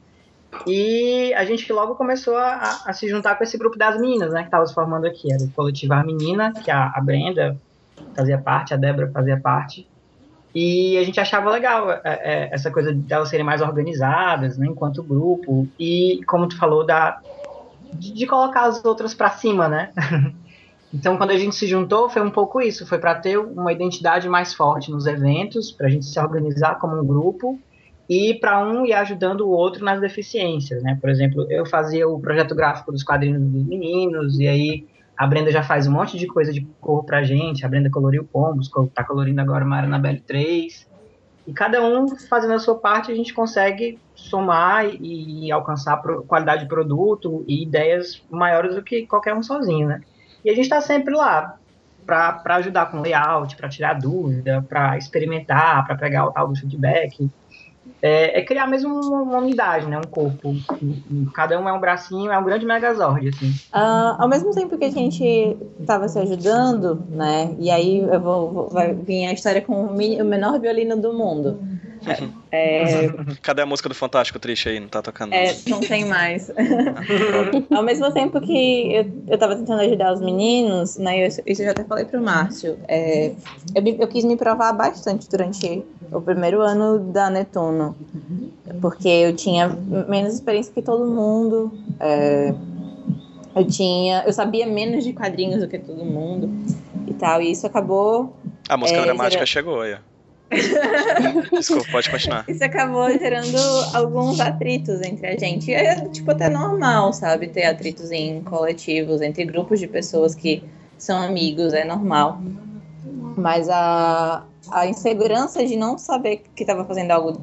[0.68, 4.41] E a gente logo começou a, a, se juntar com esse grupo das meninas, né,
[4.41, 5.32] que estava se formando aqui.
[5.32, 7.58] Era o coletivo Menina, que a, a Brenda
[8.16, 9.88] fazia parte, a Débora fazia parte.
[10.54, 14.68] E a gente achava legal é, é, essa coisa de elas serem mais organizadas, né,
[14.68, 15.68] enquanto grupo.
[15.80, 17.22] E, como tu falou, da,
[17.93, 19.91] de, de colocar as outras para cima, né?
[20.93, 22.86] então, quando a gente se juntou, foi um pouco isso.
[22.86, 26.99] Foi para ter uma identidade mais forte nos eventos, para a gente se organizar como
[26.99, 27.58] um grupo
[28.10, 30.97] e para um ir ajudando o outro nas deficiências, né?
[30.99, 34.88] Por exemplo, eu fazia o projeto gráfico dos quadrinhos dos meninos, e aí
[35.18, 38.24] a Brenda já faz um monte de coisa de cor pra gente, a Brenda coloriu
[38.24, 40.89] pombos, tá colorindo agora uma Annabelle 3,
[41.47, 46.70] e cada um fazendo a sua parte, a gente consegue somar e, alcançar qualidade de
[46.70, 50.02] produto e ideias maiores do que qualquer um sozinho, né?
[50.45, 51.58] E a gente está sempre lá
[52.06, 57.30] para ajudar com layout, para tirar dúvida, para experimentar, para pegar do feedback
[58.02, 59.98] é, é, criar mesmo uma unidade, né?
[59.98, 60.56] Um corpo.
[61.34, 63.50] Cada um é um bracinho, é um grande megazord, assim.
[63.74, 67.56] Uh, ao mesmo tempo que a gente estava se ajudando, né?
[67.60, 71.60] E aí eu vou, vou, vai vir a história com o, menor violino do mundo.
[72.54, 73.08] É,
[73.41, 74.78] Cadê a música do Fantástico triste aí?
[74.78, 75.34] Não tá tocando?
[75.34, 76.52] É, não tem mais.
[77.72, 81.24] Ao mesmo tempo que eu, eu tava tentando ajudar os meninos, né?
[81.24, 82.78] Eu, isso eu já até falei pro Márcio.
[82.89, 83.32] É,
[83.74, 85.82] eu, eu quis me provar bastante durante
[86.12, 87.95] o primeiro ano da Netuno.
[88.82, 89.70] Porque eu tinha
[90.10, 91.72] menos experiência que todo mundo.
[92.02, 92.54] É,
[93.56, 94.24] eu tinha.
[94.26, 96.49] Eu sabia menos de quadrinhos do que todo mundo
[97.08, 97.41] e tal.
[97.41, 98.36] E isso acabou.
[98.68, 99.95] A música é, dramática chegou, aí.
[101.52, 102.45] Desculpa, pode continuar.
[102.47, 103.58] Isso acabou gerando
[103.93, 105.74] alguns atritos entre a gente.
[105.74, 107.47] É, tipo, até normal, sabe?
[107.47, 110.64] Ter atritos em coletivos, entre grupos de pessoas que
[110.97, 112.41] são amigos, é normal.
[113.38, 117.41] Mas a, a insegurança de não saber que estava fazendo algo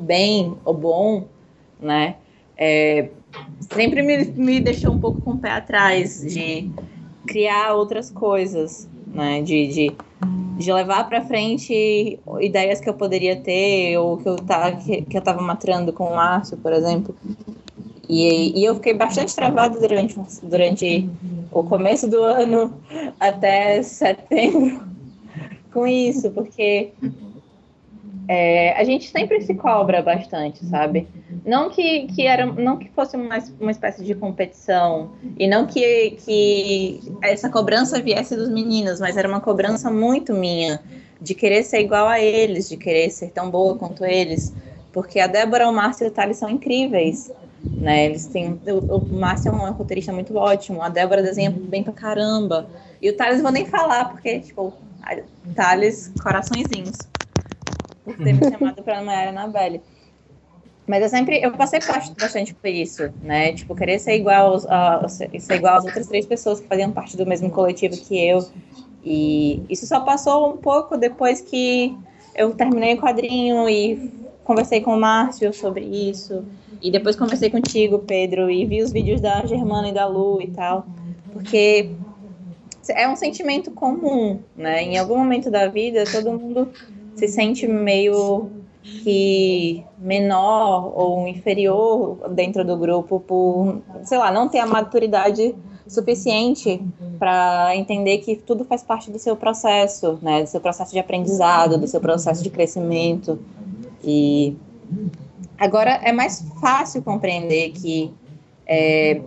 [0.00, 1.26] bem ou bom,
[1.80, 2.16] né?
[2.56, 3.08] É,
[3.72, 6.70] sempre me, me deixou um pouco com o pé atrás de
[7.26, 9.40] criar outras coisas, né?
[9.42, 9.96] De, de
[10.56, 15.16] de levar para frente ideias que eu poderia ter ou que eu tá que, que
[15.16, 17.14] eu estava matrando com o Márcio, por exemplo.
[18.08, 21.10] E, e eu fiquei bastante travado durante durante
[21.50, 22.72] o começo do ano
[23.18, 24.82] até setembro
[25.72, 26.92] com isso, porque
[28.26, 31.06] é, a gente sempre se cobra bastante, sabe?
[31.44, 36.12] Não que, que era, não que fosse uma, uma espécie de competição e não que,
[36.24, 40.80] que essa cobrança viesse dos meninos, mas era uma cobrança muito minha
[41.20, 44.54] de querer ser igual a eles, de querer ser tão boa quanto eles,
[44.92, 47.30] porque a Débora, o Márcio e o Thales são incríveis,
[47.62, 48.06] né?
[48.06, 51.92] Eles têm, o, o Márcio é um roteirista muito ótimo, a Débora desenha bem pra
[51.92, 52.66] caramba,
[53.02, 54.72] e o Thales vou nem falar porque tipo,
[55.54, 56.96] Thales coraçõezinhos
[58.04, 59.80] por ter me chamado para Maiara Anabelle.
[60.86, 63.54] Mas eu sempre, eu passei bastante por isso, né?
[63.54, 67.24] Tipo, querer ser igual, a, ser igual às outras três pessoas que faziam parte do
[67.24, 68.46] mesmo coletivo que eu.
[69.02, 71.96] E isso só passou um pouco depois que
[72.34, 74.12] eu terminei o quadrinho e
[74.44, 76.44] conversei com o Márcio sobre isso.
[76.82, 80.48] E depois conversei contigo, Pedro, e vi os vídeos da Germana e da Lu e
[80.48, 80.86] tal.
[81.32, 81.92] Porque
[82.90, 84.82] é um sentimento comum, né?
[84.82, 86.70] Em algum momento da vida, todo mundo
[87.16, 88.50] se sente meio
[88.82, 95.54] que menor ou inferior dentro do grupo por, sei lá, não ter a maturidade
[95.88, 96.82] suficiente
[97.18, 101.78] para entender que tudo faz parte do seu processo, né, do seu processo de aprendizado,
[101.78, 103.38] do seu processo de crescimento.
[104.02, 104.56] E
[105.58, 108.12] agora é mais fácil compreender que
[108.66, 109.22] é,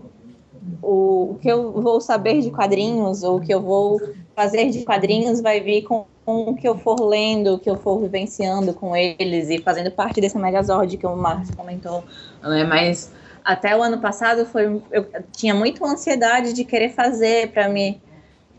[0.81, 3.99] o, o que eu vou saber de quadrinhos ou o que eu vou
[4.35, 7.99] fazer de quadrinhos vai vir com o que eu for lendo, o que eu for
[8.01, 12.03] vivenciando com eles e fazendo parte desse Megazord que o Marcos comentou,
[12.43, 12.65] né?
[12.65, 13.13] Mas
[13.45, 18.01] até o ano passado foi eu tinha muito ansiedade de querer fazer para me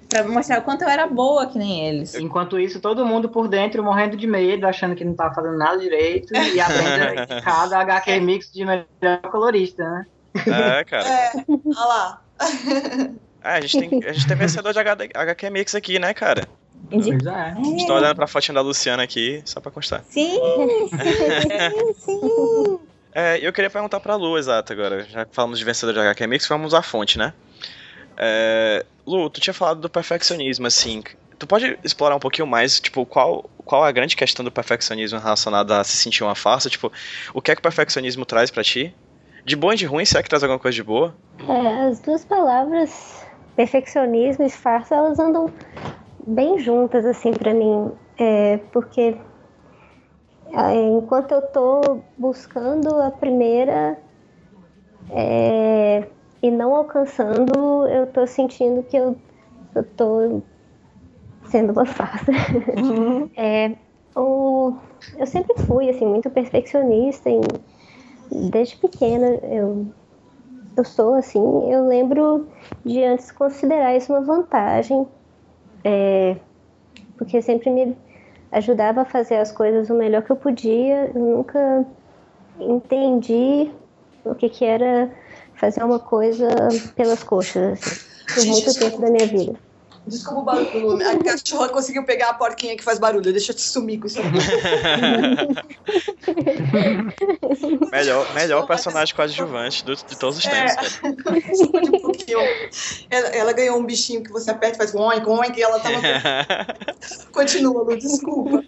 [0.09, 2.15] para mostrar o quanto eu era boa que nem eles.
[2.15, 5.79] Enquanto isso, todo mundo por dentro morrendo de medo, achando que não estava fazendo nada
[5.79, 10.07] direito e aprendendo cada HQ Mix de melhor colorista, né?
[10.47, 11.07] É, cara.
[11.07, 12.23] É, olha lá.
[13.45, 16.49] É, a gente tem, a gente tem vencedor de HQ Mix aqui, né, cara?
[16.91, 17.55] Pois é.
[17.77, 20.05] Estou olhando pra fotinha da Luciana aqui, só pra constar.
[20.09, 20.39] Sim,
[20.89, 22.79] sim, sim.
[23.15, 25.05] É, eu queria perguntar pra Lu, exato, agora.
[25.05, 27.35] Já que falamos de vencedor de HQ Mix, vamos à fonte, né?
[28.17, 31.03] É, Lu, tu tinha falado do perfeccionismo, assim.
[31.39, 35.81] Tu pode explorar um pouquinho mais, tipo, qual, qual a grande questão do perfeccionismo relacionada
[35.81, 36.69] a se sentir uma farsa?
[36.69, 36.93] Tipo,
[37.33, 38.95] o que é que o perfeccionismo traz para ti?
[39.45, 41.15] De bom e de ruim, será que traz alguma coisa de boa?
[41.49, 43.25] É, as duas palavras,
[43.55, 45.53] perfeccionismo e farsa, elas andam
[46.29, 49.17] bem juntas assim para mim, é, porque
[50.53, 53.99] é, enquanto eu estou buscando a primeira
[55.11, 56.07] é,
[56.43, 59.17] e não alcançando, eu estou sentindo que eu
[59.75, 60.43] estou
[61.47, 62.31] sendo uma farsa.
[62.77, 63.31] Uhum.
[63.37, 63.75] é,
[64.15, 64.75] o,
[65.17, 67.41] eu sempre fui assim muito perfeccionista, em,
[68.51, 69.87] desde pequena eu
[70.77, 71.41] eu sou assim.
[71.69, 72.47] Eu lembro
[72.85, 75.09] de antes considerar isso uma vantagem
[75.85, 76.37] é,
[77.17, 77.97] porque sempre me
[78.53, 81.11] ajudava a fazer as coisas o melhor que eu podia.
[81.15, 81.87] Eu nunca
[82.59, 83.71] entendi
[84.25, 85.11] o que, que era
[85.55, 86.49] fazer uma coisa
[86.95, 89.68] pelas coxas, assim, por muito tempo da minha vida.
[90.07, 91.07] Desculpa o barulho.
[91.07, 93.31] A cachorra conseguiu pegar a porquinha que faz barulho.
[93.33, 94.19] Deixa eu te sumir com isso.
[97.93, 100.67] melhor melhor personagem coadjuvante do, de todos os É.
[100.75, 101.01] tempos.
[102.03, 102.39] Pouquinho.
[103.11, 105.97] ela, ela ganhou um bichinho que você aperta e faz oink, oink, e ela tava.
[107.33, 108.65] Continua, Lu, desculpa.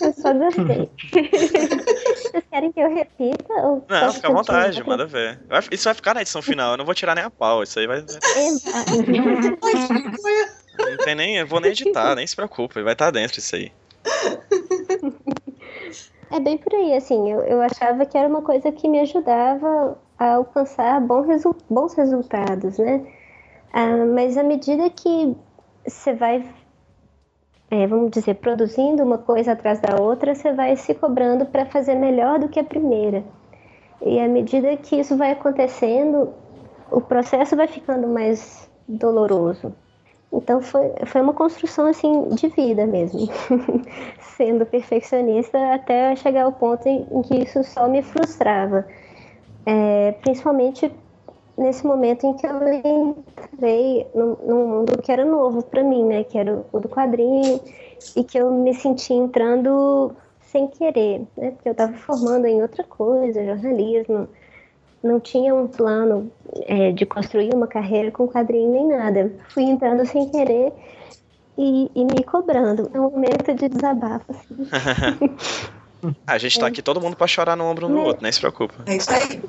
[0.00, 0.90] Eu só gostei.
[1.12, 3.52] Vocês querem que eu repita?
[3.62, 4.96] Ou Não, fica à vontade, continuar?
[4.98, 5.40] manda ver.
[5.70, 7.62] Isso vai ficar na edição final, eu não vou tirar nem a pau.
[7.62, 8.04] Isso aí vai.
[10.78, 11.36] Não tem nem.
[11.36, 13.72] Eu vou nem editar, nem se preocupe, vai estar dentro isso aí.
[16.30, 19.96] É bem por aí, assim, eu, eu achava que era uma coisa que me ajudava
[20.18, 23.06] a alcançar bom resu- bons resultados, né?
[23.72, 25.36] Ah, mas à medida que
[25.86, 26.44] você vai,
[27.70, 31.94] é, vamos dizer, produzindo uma coisa atrás da outra, você vai se cobrando para fazer
[31.94, 33.24] melhor do que a primeira.
[34.02, 36.32] E à medida que isso vai acontecendo,
[36.90, 39.74] o processo vai ficando mais doloroso.
[40.32, 43.28] Então foi, foi uma construção assim de vida mesmo,
[44.36, 48.86] sendo perfeccionista até chegar ao ponto em, em que isso só me frustrava,
[49.66, 50.92] É, principalmente
[51.56, 56.38] nesse momento em que eu entrei num, mundo que era novo para mim, né, que
[56.38, 57.60] era o do quadrinho
[58.16, 62.84] e que eu me senti entrando sem querer, né, porque eu estava formando em outra
[62.84, 64.28] coisa, jornalismo,
[65.02, 66.30] não tinha um plano
[66.62, 69.32] é, de construir uma carreira com quadrinho nem nada.
[69.50, 70.72] Fui entrando sem querer
[71.58, 72.90] e, e me cobrando.
[72.94, 74.24] É um momento de desabafo.
[74.32, 74.66] Assim.
[76.26, 78.32] A gente tá aqui todo mundo pra chorar no ombro um do Mas- outro, nem
[78.32, 78.74] se preocupa.
[78.86, 79.42] É isso aí.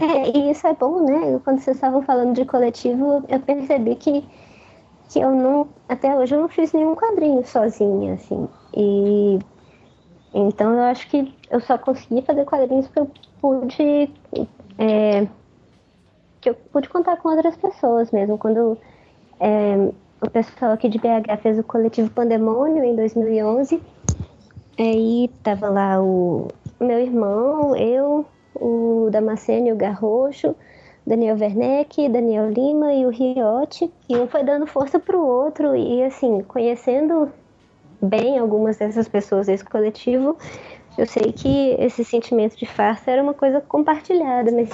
[0.00, 1.40] É, e isso é bom, né?
[1.44, 4.24] Quando vocês estavam falando de coletivo, eu percebi que,
[5.08, 8.48] que eu não, até hoje eu não fiz nenhum quadrinho sozinha, assim.
[8.74, 9.38] E
[10.32, 14.10] então eu acho que eu só consegui fazer quadrinhos porque eu pude
[14.78, 15.26] é,
[16.40, 18.38] que eu pude contar com outras pessoas mesmo.
[18.38, 18.78] Quando
[19.40, 19.90] é,
[20.22, 23.82] o pessoal aqui de BH fez o coletivo Pandemônio em 2011,
[24.82, 26.48] aí tava lá o
[26.80, 30.54] meu irmão, eu, o Damasceno e o Garrocho,
[31.06, 36.02] Daniel Werneck, Daniel Lima e o Riotti, e um foi dando força pro outro e
[36.02, 37.30] assim, conhecendo
[38.00, 40.38] bem algumas dessas pessoas desse coletivo,
[40.96, 44.70] eu sei que esse sentimento de farsa era uma coisa compartilhada, mas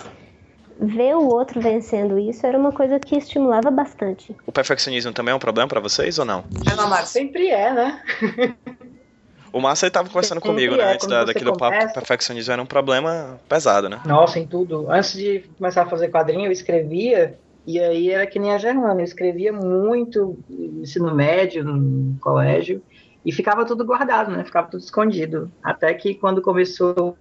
[0.79, 4.37] ver o outro vencendo isso era uma coisa que estimulava bastante.
[4.47, 6.45] O perfeccionismo também é um problema pra vocês ou não?
[6.65, 7.21] Vai lá, Márcia.
[7.21, 8.03] Sempre é, né?
[9.57, 12.53] O ele tava conversando comigo, né, é, antes quando da, daqui do papo, começa- perfeccionismo
[12.53, 14.01] era um problema pesado, né?
[14.05, 14.91] Nossa, em tudo.
[14.91, 19.01] Antes de começar a fazer quadrinho, eu escrevia, e aí era que nem a Germana,
[19.01, 22.83] eu escrevia muito no ensino médio, no colégio,
[23.25, 24.45] e ficava tudo guardado, né?
[24.45, 25.51] Ficava tudo escondido.
[25.63, 27.17] Até que quando começou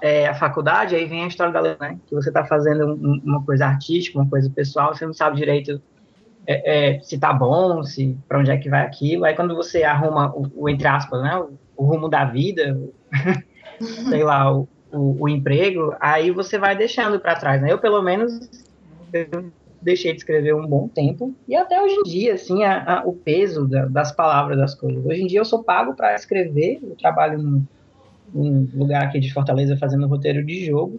[0.00, 1.98] é, a faculdade, aí vem a história da lei, né?
[2.06, 5.80] Que você está fazendo um- uma coisa artística, uma coisa pessoal, você não sabe direito
[6.48, 9.26] é, é, se tá bom, se para onde é que vai aquilo.
[9.26, 11.36] Aí quando você arruma o, o, entre aspas, né?
[11.36, 12.80] O, o rumo da vida,
[14.08, 17.70] sei lá, o, o, emprego, aí você vai deixando para trás, né?
[17.70, 18.48] Eu, pelo menos,
[19.12, 23.06] eu deixei de escrever um bom tempo, e até hoje em dia, assim, a, a,
[23.06, 25.04] o peso da, das palavras, das coisas.
[25.04, 27.64] Hoje em dia eu sou pago para escrever, eu trabalho num,
[28.34, 30.98] num lugar aqui de Fortaleza fazendo roteiro de jogo,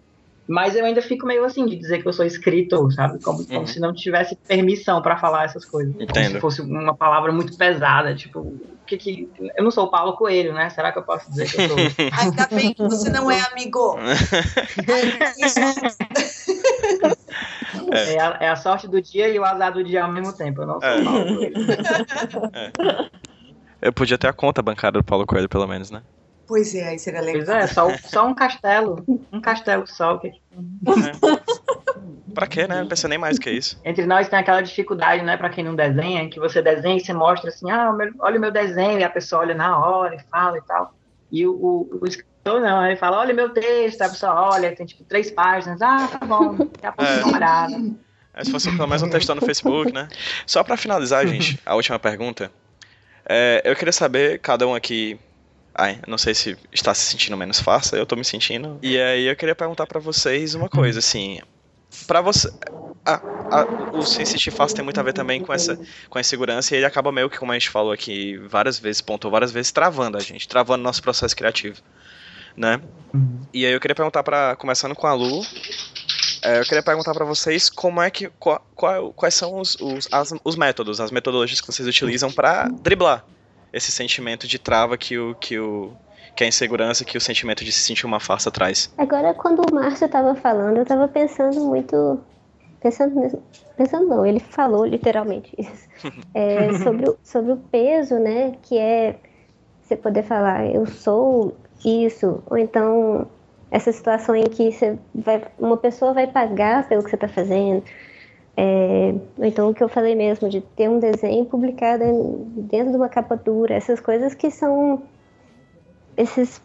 [0.49, 3.21] mas eu ainda fico meio assim, de dizer que eu sou escritor, sabe?
[3.23, 3.67] Como, como Uhum.
[3.67, 5.93] se não tivesse permissão para falar essas coisas.
[5.93, 6.31] Como Entendo.
[6.33, 9.29] se fosse uma palavra muito pesada, tipo, o que que...
[9.55, 10.69] Eu não sou o Paulo Coelho, né?
[10.69, 11.77] Será que eu posso dizer que eu sou...
[12.19, 13.95] Ainda bem que você não é amigo.
[15.37, 15.59] Isso.
[17.91, 18.19] É.
[18.19, 20.61] a, é a sorte do dia e o azar do dia ao mesmo tempo.
[20.61, 20.99] Eu não sou É.
[20.99, 21.55] o Paulo Coelho.
[23.81, 26.01] Eu podia ter a conta bancária do Paulo Coelho, pelo menos, né?
[26.49, 27.45] Pois é, aí seria legal.
[27.45, 29.05] Pois é, só, só um castelo.
[29.31, 30.17] Um castelo só.
[30.17, 30.31] Que...
[32.33, 32.81] Pra quê, né?
[32.81, 33.79] Não pensei nem mais do que isso.
[33.85, 37.13] Entre nós tem aquela dificuldade, né, pra quem não desenha, que você desenha e você
[37.13, 40.57] mostra assim, ah, olha o meu desenho, e a pessoa olha na hora e fala
[40.57, 40.91] e tal.
[41.31, 44.75] E o, o, o escritor não, ele fala, olha o meu texto, a pessoa olha,
[44.75, 47.25] tem tipo três páginas, ah, tá bom, daqui a pouco É.
[47.25, 47.75] olhada.
[48.33, 50.07] É, se fosse pelo menos um textão no Facebook, né?
[50.47, 52.51] Só pra finalizar, gente, a última pergunta.
[53.27, 55.19] É, eu queria saber, cada um aqui.
[55.81, 58.77] Ai, não sei se está se sentindo menos farsa, eu tô me sentindo.
[58.81, 61.39] E aí eu queria perguntar pra vocês uma coisa, assim.
[62.05, 62.51] Pra você.
[63.05, 66.21] a- a- o se sentir farsa tem muito a ver também com essa com a
[66.21, 69.51] insegurança e ele acaba meio que, como a gente falou aqui várias vezes, pontuou várias
[69.53, 71.81] vezes, travando a gente, travando nosso processo criativo.
[72.57, 72.81] Né?
[73.53, 75.41] E aí eu queria perguntar para começando com a Lu,
[76.43, 80.07] é, eu queria perguntar para vocês como é que qual- qual- quais são os, os,
[80.11, 83.25] as- os métodos, as metodologias que vocês utilizam para driblar
[83.71, 85.91] esse sentimento de trava que o que o
[86.35, 88.93] que a insegurança, que o sentimento de se sentir uma farsa traz.
[88.97, 92.19] Agora, quando o Márcio estava falando, eu estava pensando muito.
[92.79, 93.43] Pensando,
[93.75, 95.89] pensando não, ele falou literalmente isso.
[96.33, 98.55] É, sobre, o, sobre o peso, né?
[98.63, 99.17] Que é
[99.81, 103.27] você poder falar, eu sou isso, ou então
[103.71, 107.83] essa situação em que você vai, uma pessoa vai pagar pelo que você está fazendo.
[108.61, 112.03] É, então, o que eu falei mesmo, de ter um desenho publicado
[112.57, 115.01] dentro de uma capa dura, essas coisas que são.
[116.17, 116.61] Esses,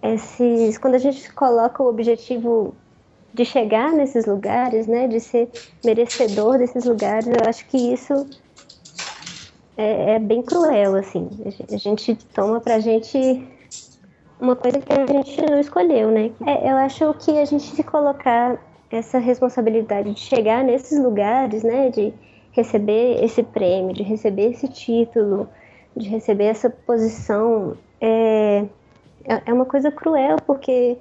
[0.00, 0.78] esses.
[0.78, 2.76] Quando a gente coloca o objetivo
[3.34, 5.50] de chegar nesses lugares, né, de ser
[5.84, 8.24] merecedor desses lugares, eu acho que isso
[9.76, 11.28] é, é bem cruel, assim.
[11.72, 13.44] A gente toma pra gente
[14.38, 16.30] uma coisa que a gente não escolheu, né?
[16.46, 18.56] É, eu acho que a gente se colocar
[18.90, 21.90] essa responsabilidade de chegar nesses lugares, né?
[21.90, 22.12] De
[22.52, 25.48] receber esse prêmio, de receber esse título,
[25.96, 28.64] de receber essa posição, é,
[29.24, 30.96] é uma coisa cruel, porque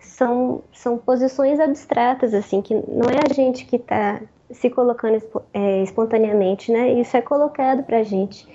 [0.00, 4.20] são, são posições abstratas, assim, que não é a gente que está
[4.50, 5.22] se colocando
[5.52, 6.92] é, espontaneamente, né?
[6.92, 8.46] Isso é colocado para a gente.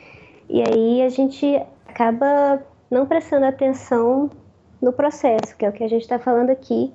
[0.50, 4.30] E aí a gente acaba não prestando atenção
[4.82, 6.92] no processo, que é o que a gente está falando aqui.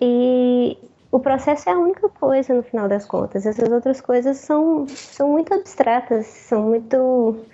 [0.00, 0.78] E
[1.12, 3.46] o processo é a única coisa no final das contas.
[3.46, 7.44] Essas outras coisas são, são muito abstratas, são muito.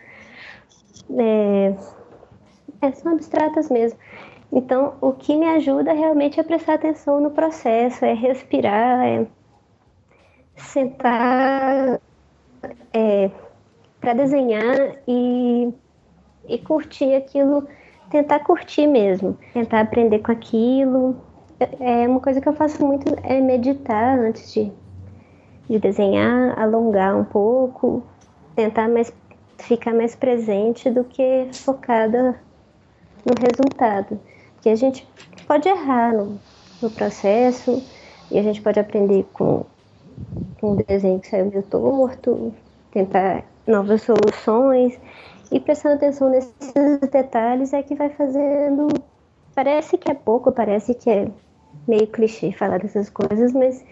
[1.19, 1.75] É,
[2.81, 3.99] é, são abstratas mesmo.
[4.51, 9.27] Então, o que me ajuda realmente é prestar atenção no processo, é respirar, é
[10.57, 12.01] sentar
[12.95, 13.31] é,
[14.01, 15.75] para desenhar e
[16.49, 17.69] e curtir aquilo,
[18.11, 21.17] tentar curtir mesmo, tentar aprender com aquilo.
[21.61, 24.73] É uma coisa que eu faço muito é meditar antes de,
[25.69, 28.03] de desenhar, alongar um pouco,
[28.55, 29.13] tentar mais
[29.59, 32.41] ficar mais presente do que focada
[33.25, 34.21] no resultado.
[34.63, 35.07] Que a gente
[35.49, 36.39] pode errar no,
[36.81, 37.83] no processo
[38.31, 39.65] e a gente pode aprender com,
[40.61, 42.55] com um desenho que saiu meio torto,
[42.93, 44.99] tentar novas soluções
[45.51, 48.87] e prestando atenção nesses detalhes é que vai fazendo.
[49.55, 51.29] Parece que é pouco, parece que é
[51.87, 53.85] meio clichê falar dessas coisas, mas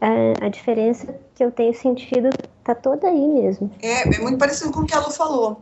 [0.00, 2.30] a, a diferença que eu tenho sentido
[2.64, 3.70] tá toda aí mesmo.
[3.82, 5.60] É, é muito parecido com o que a Lu falou.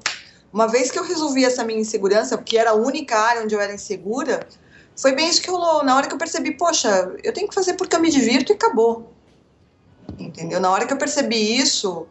[0.52, 3.60] Uma vez que eu resolvi essa minha insegurança, porque era a única área onde eu
[3.60, 4.46] era insegura,
[4.96, 5.84] foi bem isso que rolou.
[5.84, 8.54] Na hora que eu percebi, poxa, eu tenho que fazer porque eu me divirto e
[8.54, 9.12] acabou.
[10.18, 10.60] Entendeu?
[10.60, 12.06] Na hora que eu percebi isso,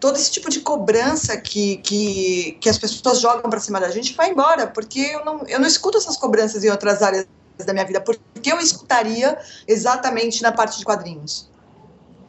[0.00, 4.14] todo esse tipo de cobrança que, que, que as pessoas jogam para cima da gente
[4.14, 7.26] vai embora, porque eu não, eu não escuto essas cobranças em outras áreas
[7.58, 11.50] da minha vida, porque eu escutaria exatamente na parte de quadrinhos.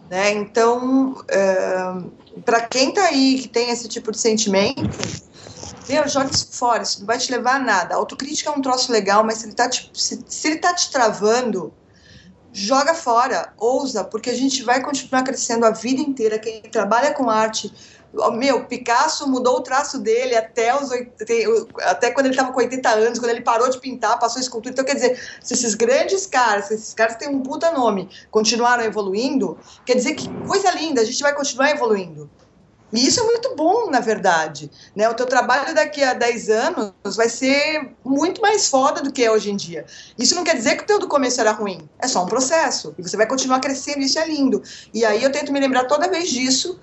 [0.10, 0.32] Né?
[0.32, 4.82] Então, é, para quem está aí que tem esse tipo de sentimento,
[5.90, 7.96] meu, joga isso fora, isso não vai te levar a nada.
[7.96, 10.74] A autocrítica é um troço legal, mas se ele está te, se, se ele tá
[10.74, 11.74] te travando,
[12.54, 16.40] joga fora, ousa, porque a gente vai continuar crescendo a vida inteira.
[16.40, 17.74] Quem trabalha com arte,
[18.34, 20.92] meu, Picasso mudou o traço dele até os
[21.82, 24.74] até quando ele estava com 80 anos, quando ele parou de pintar, passou escultura.
[24.74, 28.84] Então, quer dizer, se esses grandes caras, se esses caras têm um puta nome, continuaram
[28.84, 32.30] evoluindo, quer dizer que coisa linda, a gente vai continuar evoluindo.
[32.94, 34.70] E isso é muito bom, na verdade.
[34.96, 35.10] Né?
[35.10, 39.32] O teu trabalho daqui a 10 anos vai ser muito mais foda do que é
[39.32, 39.84] hoje em dia.
[40.16, 41.90] Isso não quer dizer que o teu do começo era ruim.
[41.98, 42.94] É só um processo.
[42.96, 44.62] E você vai continuar crescendo, isso é lindo.
[44.94, 46.80] E aí eu tento me lembrar toda vez disso.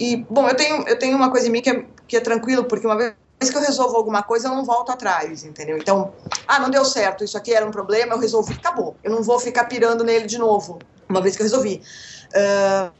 [0.00, 2.64] E, bom, eu tenho, eu tenho uma coisa em mim que é, que é tranquilo,
[2.64, 5.76] porque uma vez que eu resolvo alguma coisa, eu não volto atrás, entendeu?
[5.76, 6.14] Então,
[6.48, 8.96] ah, não deu certo, isso aqui era um problema, eu resolvi, acabou.
[9.04, 11.82] Eu não vou ficar pirando nele de novo, uma vez que eu resolvi.
[12.28, 12.90] Uh,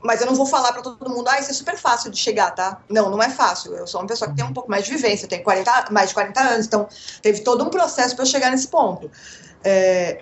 [0.00, 2.52] mas eu não vou falar para todo mundo, ah, isso é super fácil de chegar,
[2.52, 2.80] tá?
[2.88, 3.74] Não, não é fácil.
[3.74, 6.14] Eu sou uma pessoa que tem um pouco mais de vivência, tenho 40, mais de
[6.14, 6.88] 40 anos, então
[7.20, 9.10] teve todo um processo para eu chegar nesse ponto.
[9.64, 10.20] É,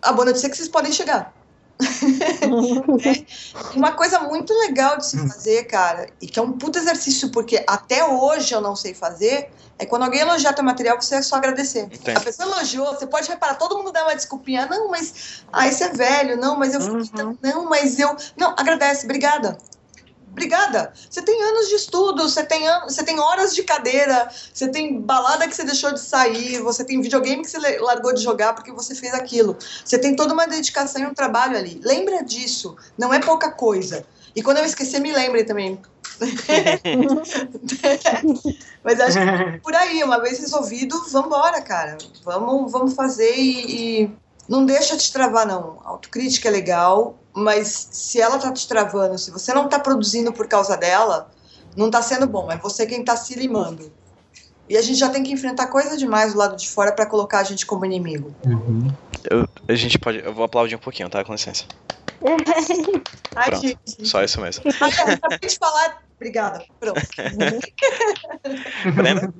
[0.00, 1.35] a boa notícia é que vocês podem chegar.
[1.80, 3.76] É.
[3.76, 7.62] Uma coisa muito legal de se fazer, cara, e que é um puto exercício, porque
[7.66, 11.36] até hoje eu não sei fazer, é quando alguém elogiar teu material, você é só
[11.36, 11.84] agradecer.
[11.84, 12.16] Entendi.
[12.16, 15.82] A pessoa elogiou, você pode reparar, todo mundo dá uma desculpinha, não, mas ah, esse
[15.82, 17.36] é velho, não, mas eu uhum.
[17.42, 18.16] não, mas eu.
[18.36, 19.58] Não, agradece, obrigada.
[20.36, 20.92] Obrigada.
[21.08, 22.82] Você tem anos de estudo, você tem, an...
[22.82, 27.00] você tem horas de cadeira, você tem balada que você deixou de sair, você tem
[27.00, 29.56] videogame que você largou de jogar porque você fez aquilo.
[29.82, 31.80] Você tem toda uma dedicação e um trabalho ali.
[31.82, 34.04] Lembra disso, não é pouca coisa.
[34.34, 35.80] E quando eu esquecer, me lembre também.
[38.84, 41.96] Mas acho que por aí, uma vez resolvido, vamos embora, cara.
[42.22, 44.10] Vamos, vamos fazer e, e
[44.48, 45.80] não deixa te travar, não.
[45.84, 50.46] autocrítica é legal, mas se ela tá te travando, se você não tá produzindo por
[50.46, 51.30] causa dela,
[51.76, 52.50] não tá sendo bom.
[52.50, 53.92] É você quem tá se limando.
[54.68, 57.40] E a gente já tem que enfrentar coisa demais do lado de fora para colocar
[57.40, 58.34] a gente como inimigo.
[58.44, 58.88] Uhum.
[59.30, 60.18] Eu, a gente pode.
[60.24, 61.24] Eu vou aplaudir um pouquinho, tá?
[61.24, 61.64] Com licença.
[63.36, 63.66] Ai, Pronto.
[63.66, 64.06] gente.
[64.06, 64.64] Só isso mesmo.
[64.80, 65.98] Acabei de falar.
[66.16, 66.64] Obrigada.
[66.80, 67.00] Pronto.
[68.96, 69.32] Brenda?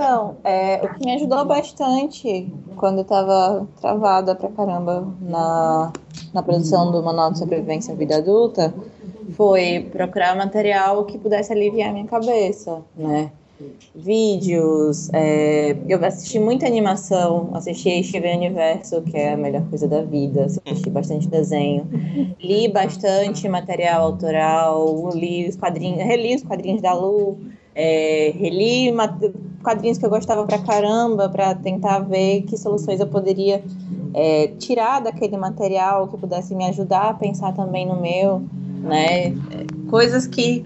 [0.00, 5.92] Então, é, o que me ajudou bastante quando eu tava travada pra caramba na,
[6.32, 8.72] na produção do Manual de Sobrevivência em Vida Adulta
[9.32, 13.30] foi procurar material que pudesse aliviar minha cabeça, né?
[13.94, 20.00] Vídeos, é, eu assisti muita animação, assisti Steven Universo, que é a melhor coisa da
[20.00, 21.86] vida, assisti bastante desenho,
[22.40, 27.36] li bastante material autoral, li os quadrinhos, reli os quadrinhos da Lu,
[27.74, 28.90] é, reli
[29.62, 33.62] quadrinhos que eu gostava pra caramba para tentar ver que soluções eu poderia
[34.14, 38.42] é, tirar daquele material que pudesse me ajudar a pensar também no meu,
[38.82, 39.34] né?
[39.88, 40.64] Coisas que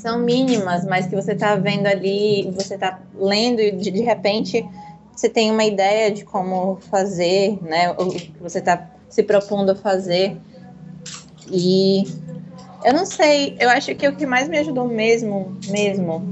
[0.00, 4.64] são mínimas, mas que você está vendo ali, você está lendo e de, de repente
[5.14, 7.90] você tem uma ideia de como fazer, né?
[7.92, 10.36] O que você está se propondo a fazer.
[11.50, 12.04] E
[12.86, 16.22] eu não sei, eu acho que o que mais me ajudou mesmo, mesmo,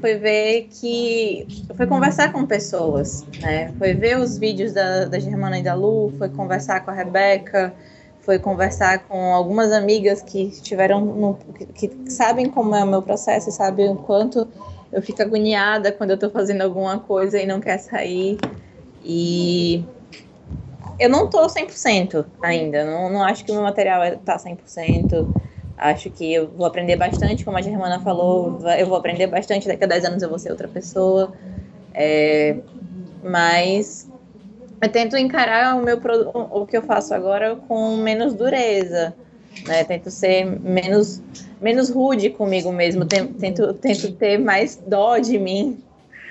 [0.00, 1.46] foi ver que
[1.76, 3.74] foi conversar com pessoas, né?
[3.78, 7.74] Foi ver os vídeos da, da Germana e da Lu, foi conversar com a Rebeca,
[8.22, 11.38] foi conversar com algumas amigas que estiveram no,
[11.74, 14.48] que, que sabem como é o meu processo, sabem o quanto
[14.90, 18.38] eu fico agoniada quando eu estou fazendo alguma coisa e não quer sair.
[19.04, 19.84] E
[20.98, 25.47] eu não tô 100% ainda, não, não acho que o meu material está 100%.
[25.78, 29.84] Acho que eu vou aprender bastante, como a Germana falou, eu vou aprender bastante, daqui
[29.84, 31.32] a 10 anos eu vou ser outra pessoa.
[31.94, 32.62] É,
[33.22, 34.10] mas
[34.82, 35.98] eu tento encarar o, meu,
[36.52, 39.14] o que eu faço agora com menos dureza,
[39.66, 39.84] né?
[39.84, 41.22] Tento ser menos,
[41.60, 45.82] menos rude comigo mesmo, ten- tento, tento ter mais dó de mim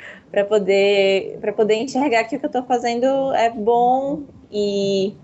[0.32, 5.16] para poder, para poder enxergar que o que eu estou fazendo é bom e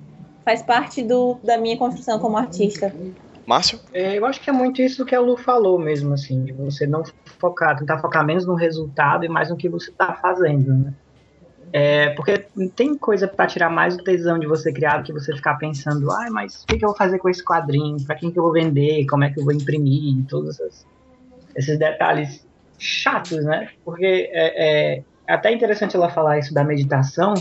[0.45, 2.93] faz parte do, da minha construção como artista.
[3.45, 3.79] Márcio?
[3.93, 6.87] É, eu acho que é muito isso que a Lu falou mesmo, assim, de você
[6.87, 7.03] não
[7.39, 10.93] focar, tentar focar menos no resultado e mais no que você está fazendo, né?
[11.75, 15.35] É, porque tem coisa para tirar mais o tesão de você criar do que você
[15.35, 17.97] ficar pensando, ai, mas o que, que eu vou fazer com esse quadrinho?
[18.05, 19.07] Para quem que eu vou vender?
[19.07, 20.23] Como é que eu vou imprimir?
[20.29, 20.85] Todos esses,
[21.55, 22.45] esses detalhes
[22.77, 23.69] chatos, né?
[23.83, 27.33] Porque é, é até interessante ela falar isso da meditação,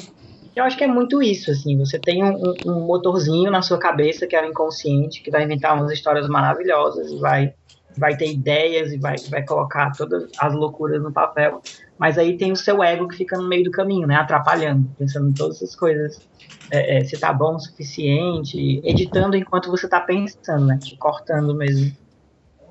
[0.55, 4.27] eu acho que é muito isso, assim, você tem um, um- motorzinho na sua cabeça
[4.27, 7.55] que é o inconsciente, que vai inventar umas histórias maravilhosas e vai,
[7.97, 11.63] vai ter ideias e vai, vai colocar todas as loucuras no papel,
[11.99, 15.29] mas aí tem o seu ego que fica no meio do caminho, né, atrapalhando, pensando
[15.31, 16.23] em todas essas coisas,
[16.71, 21.93] é, é, se tá bom o suficiente, editando enquanto você tá pensando, né, cortando mesmo.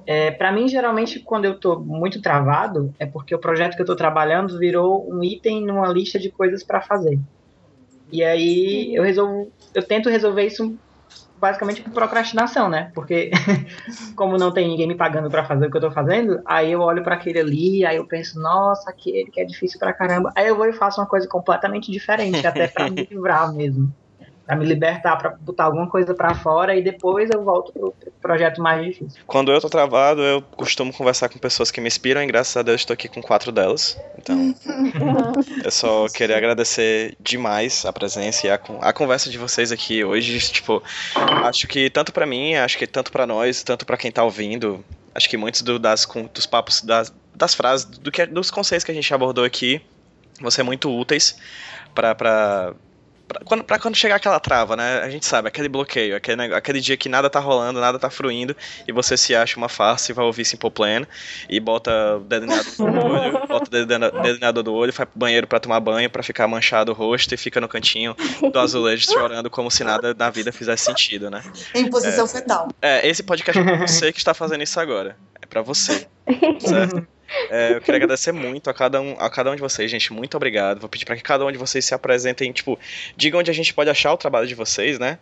[0.06, 3.86] É, para mim, geralmente, quando eu tô muito travado, é porque o projeto que eu
[3.86, 7.20] tô trabalhando virou um item numa lista de coisas para fazer.
[8.12, 10.78] E aí eu resolvo, eu tento resolver isso
[11.36, 12.92] basicamente com procrastinação, né?
[12.94, 13.32] Porque
[14.16, 16.82] como não tem ninguém me pagando para fazer o que eu tô fazendo, aí eu
[16.82, 20.32] olho para aquele ali, aí eu penso, nossa, aquele que é difícil pra caramba.
[20.36, 23.92] Aí eu vou e faço uma coisa completamente diferente, até para me livrar mesmo.
[24.52, 28.12] Pra me libertar, pra botar alguma coisa pra fora e depois eu volto pro, pro
[28.22, 29.22] projeto mais difícil.
[29.26, 32.62] Quando eu tô travado, eu costumo conversar com pessoas que me inspiram e graças a
[32.62, 33.98] Deus estou aqui com quatro delas.
[34.18, 34.54] Então,
[35.64, 40.38] eu só queria agradecer demais a presença e a, a conversa de vocês aqui hoje.
[40.52, 40.84] Tipo,
[41.46, 44.84] acho que tanto pra mim, acho que tanto pra nós, tanto pra quem tá ouvindo,
[45.16, 48.92] acho que muitos do- das, dos papos, das, das frases, do que, dos conceitos que
[48.92, 49.82] a gente abordou aqui
[50.42, 51.38] vão ser muito úteis
[51.96, 52.74] pra.
[53.34, 55.00] Pra quando, pra quando chegar aquela trava, né?
[55.00, 58.56] A gente sabe, aquele bloqueio, aquele, aquele dia que nada tá rolando, nada tá fluindo,
[58.88, 61.06] e você se acha uma farsa e vai ouvir Simple Plan,
[61.50, 65.80] e bota o delineador no olho, bota delineador do olho, vai pro banheiro pra tomar
[65.80, 68.16] banho, pra ficar manchado o rosto, e fica no cantinho
[68.52, 71.44] do azulejo chorando como se nada na vida fizesse sentido, né?
[71.74, 72.70] Em posição fetal.
[72.82, 75.16] É, esse podcast é pra você que está fazendo isso agora.
[75.42, 76.08] É pra você.
[76.60, 77.08] Certo?
[77.50, 80.12] É, eu queria agradecer muito a cada, um, a cada um de vocês, gente.
[80.14, 80.80] Muito obrigado.
[80.80, 82.78] Vou pedir para que cada um de vocês se apresentem, tipo,
[83.16, 85.18] digam onde a gente pode achar o trabalho de vocês, né?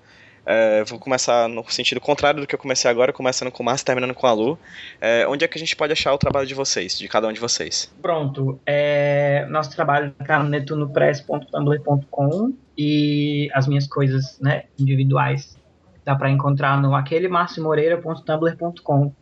[0.45, 3.85] É, vou começar no sentido contrário do que eu comecei agora, começando com o Márcio
[3.85, 4.57] terminando com a Lu.
[4.99, 7.33] É, onde é que a gente pode achar o trabalho de vocês, de cada um
[7.33, 7.93] de vocês?
[8.01, 8.59] Pronto.
[8.65, 15.55] É, nosso trabalho está no netunopress.tumblr.com e as minhas coisas né, individuais
[16.03, 19.13] dá para encontrar no aquelemarcimoreira.tumblr.com.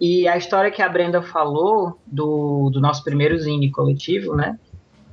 [0.00, 4.58] E a história que a Brenda falou do, do nosso primeiro zine coletivo, né?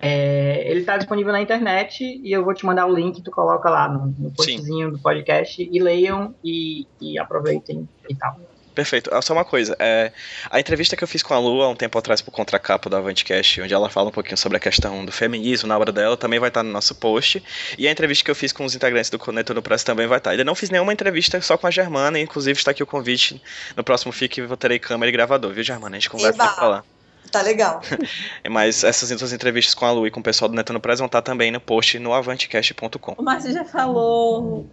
[0.05, 3.69] é, ele está disponível na internet e eu vou te mandar o link, tu coloca
[3.69, 8.37] lá no, no postzinho do podcast e leiam e, e aproveitem e tal.
[8.73, 9.09] Perfeito.
[9.13, 9.75] Ah, só uma coisa.
[9.79, 10.11] É,
[10.49, 12.95] a entrevista que eu fiz com a Lu há um tempo atrás pro Contracapa do
[12.95, 16.39] Avantcast, onde ela fala um pouquinho sobre a questão do feminismo na obra dela, também
[16.39, 17.43] vai estar no nosso post.
[17.77, 20.17] E a entrevista que eu fiz com os integrantes do Conector no Press também vai
[20.17, 20.31] estar.
[20.31, 23.41] Ainda não fiz nenhuma entrevista só com a Germana, inclusive está aqui o convite.
[23.75, 25.95] No próximo FIC eu terei câmera e gravador, viu, Germana?
[25.95, 26.83] A gente conversa pra lá.
[27.31, 27.81] Tá legal.
[28.49, 30.99] Mas essas duas entrevistas com a Lu e com o pessoal do Neto no Press
[30.99, 33.15] vão estar também no post no avantcast.com.
[33.17, 34.69] O Márcio já falou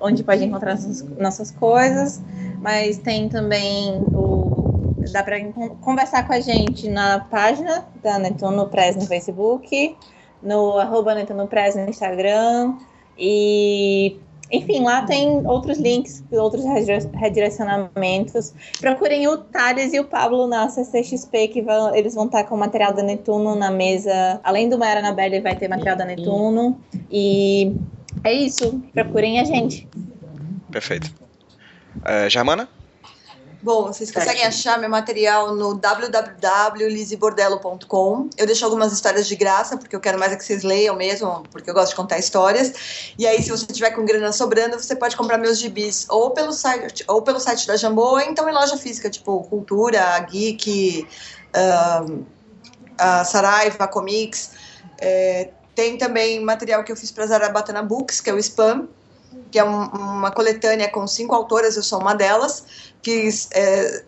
[0.00, 0.78] onde pode encontrar
[1.18, 2.20] nossas coisas,
[2.60, 4.94] mas tem também o.
[5.12, 5.42] Dá para
[5.80, 9.96] conversar com a gente na página da Netuno Press no Facebook,
[10.42, 12.74] no arroba Netuno Press no Instagram.
[13.16, 14.18] E,
[14.52, 16.62] enfim, lá tem outros links, outros
[17.14, 18.52] redirecionamentos.
[18.80, 22.58] Procurem o Thales e o Pablo na CCXP, que vão, eles vão estar com o
[22.58, 24.40] material da Netuno na mesa.
[24.44, 26.78] Além do Maera Anabelle, vai ter material da Netuno.
[27.10, 27.74] E
[28.24, 28.82] é isso.
[28.92, 29.88] Procurem a gente.
[30.70, 31.12] Perfeito.
[32.04, 32.68] É, Germana?
[33.60, 38.30] Bom, vocês conseguem achar meu material no www.lisebordello.com.
[38.36, 41.42] Eu deixo algumas histórias de graça, porque eu quero mais é que vocês leiam mesmo,
[41.50, 43.12] porque eu gosto de contar histórias.
[43.18, 46.52] E aí, se você tiver com grana sobrando, você pode comprar meus gibis ou pelo
[46.52, 51.04] site, ou pelo site da Jambô, ou então em loja física, tipo Cultura, Geek,
[52.96, 54.52] a Saraiva, Comics.
[55.00, 58.88] É, tem também material que eu fiz para Zarabatana Books, que é o Spam,
[59.48, 62.64] que é um, uma coletânea com cinco autoras, eu sou uma delas,
[63.00, 64.02] que é,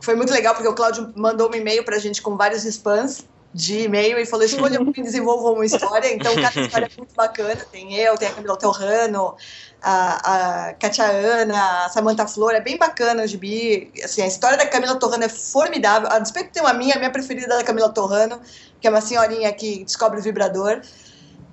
[0.00, 3.24] foi muito legal, porque o Cláudio mandou um e-mail para a gente com vários spams
[3.54, 6.12] de e-mail e falou: escolha um e desenvolva uma história.
[6.12, 7.64] Então, cada história é muito bacana.
[7.70, 9.36] Tem eu, tem a Camila Torrano,
[9.80, 12.54] a, a Katia Ana, a Samantha Flor.
[12.54, 13.92] É bem bacana o gibi.
[14.02, 16.08] Assim, a história da Camila Torrano é formidável.
[16.10, 18.40] A despeito de ter uma minha, a minha preferida é da Camila Torrano,
[18.80, 20.80] que é uma senhorinha que descobre o vibrador.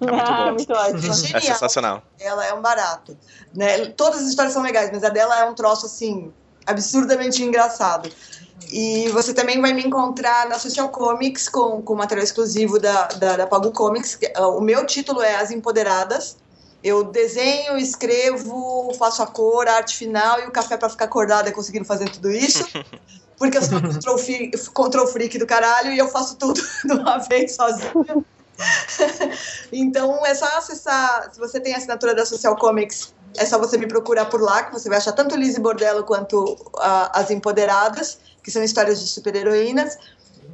[0.01, 1.13] É muito, ah, muito ótimo.
[1.33, 2.03] É, é sensacional.
[2.19, 3.17] Ela é um barato.
[3.53, 3.87] Né?
[3.87, 6.31] Todas as histórias são legais, mas a dela é um troço assim,
[6.65, 8.09] absurdamente engraçado.
[8.71, 13.37] E você também vai me encontrar na Social Comics com, com material exclusivo da, da,
[13.37, 14.19] da Pago Comics.
[14.35, 16.37] Ah, o meu título é As Empoderadas.
[16.81, 21.51] Eu desenho, escrevo, faço a cor, a arte final e o café para ficar acordada
[21.51, 22.65] conseguindo fazer tudo isso.
[23.37, 27.17] Porque eu sou control freak, control freak do caralho e eu faço tudo de uma
[27.17, 28.23] vez sozinha.
[29.71, 31.29] então é só acessar.
[31.31, 34.63] Se você tem a assinatura da Social Comics, é só você me procurar por lá,
[34.63, 39.07] que você vai achar tanto Lizzie Bordello quanto uh, As Empoderadas, que são histórias de
[39.07, 39.97] super-heroínas,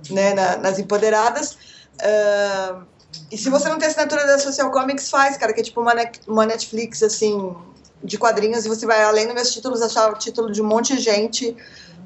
[0.10, 1.58] né, na, nas Empoderadas.
[1.96, 2.86] Uh,
[3.32, 5.94] e se você não tem assinatura da Social Comics, faz, cara, que é tipo uma,
[6.28, 7.56] uma Netflix, assim,
[8.04, 10.96] de quadrinhos, e você vai, além dos meus títulos, achar o título de um monte
[10.96, 11.56] de gente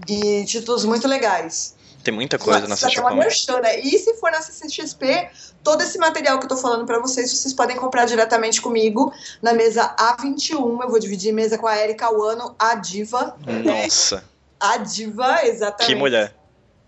[0.07, 1.75] e títulos muito legais.
[2.03, 3.45] Tem muita coisa na Social Comics.
[3.61, 3.79] Né?
[3.81, 5.29] E se for na CCXP,
[5.63, 9.53] todo esse material que eu tô falando para vocês, vocês podem comprar diretamente comigo na
[9.53, 10.81] mesa A21.
[10.81, 13.35] Eu vou dividir mesa com a Erika Wano, a diva.
[13.63, 14.23] Nossa.
[14.59, 15.87] A diva, exatamente.
[15.87, 16.35] Que mulher.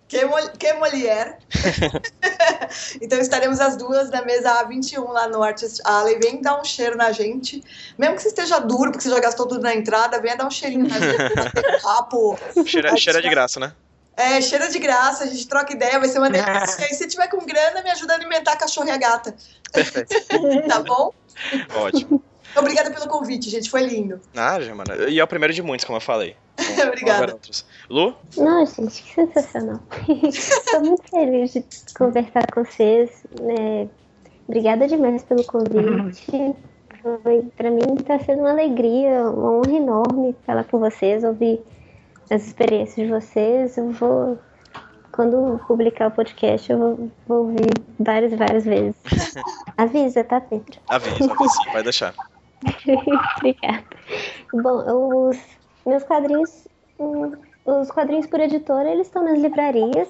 [0.08, 0.20] Que,
[0.58, 1.40] que mulher.
[3.02, 6.20] então estaremos as duas na mesa A21 lá no Artist Alley.
[6.20, 7.64] Vem dar um cheiro na gente.
[7.98, 10.52] Mesmo que você esteja duro, porque você já gastou tudo na entrada, venha dar um
[10.52, 11.22] cheirinho na gente.
[12.66, 13.74] Cheira, cheira de graça, né?
[14.22, 16.86] É, cheira de graça, a gente troca ideia, vai ser uma delícia.
[16.92, 19.36] e se tiver com grana, me ajuda a alimentar a cachorro e a gata.
[19.74, 20.16] Perfeito.
[20.68, 21.12] tá bom?
[21.76, 22.24] Ótimo.
[22.56, 23.70] Obrigada pelo convite, gente.
[23.70, 24.20] Foi lindo.
[24.36, 25.10] Ah, mano.
[25.10, 26.36] E é o primeiro de muitos, como eu falei.
[26.88, 27.38] Obrigada.
[27.90, 28.14] Lu?
[28.38, 29.80] Não, gente, que sensacional.
[30.24, 31.64] Estou muito feliz de
[31.96, 33.10] conversar com vocês.
[33.58, 33.88] É,
[34.48, 36.56] obrigada demais pelo convite.
[37.02, 41.62] Foi, pra mim está sendo uma alegria, uma honra enorme falar com vocês, ouvir
[42.32, 43.78] as experiências de vocês.
[43.78, 44.40] Eu vou,
[45.12, 48.96] quando publicar o podcast, eu vou, vou ouvir várias, várias vezes.
[49.78, 50.80] Avisa, tá, Pedro?
[50.88, 52.16] Avisa, sim, vai deixar.
[53.38, 53.84] Obrigada.
[54.54, 55.38] Bom, os
[55.86, 56.68] meus quadrinhos,
[57.66, 60.08] os quadrinhos por editora, eles estão nas livrarias,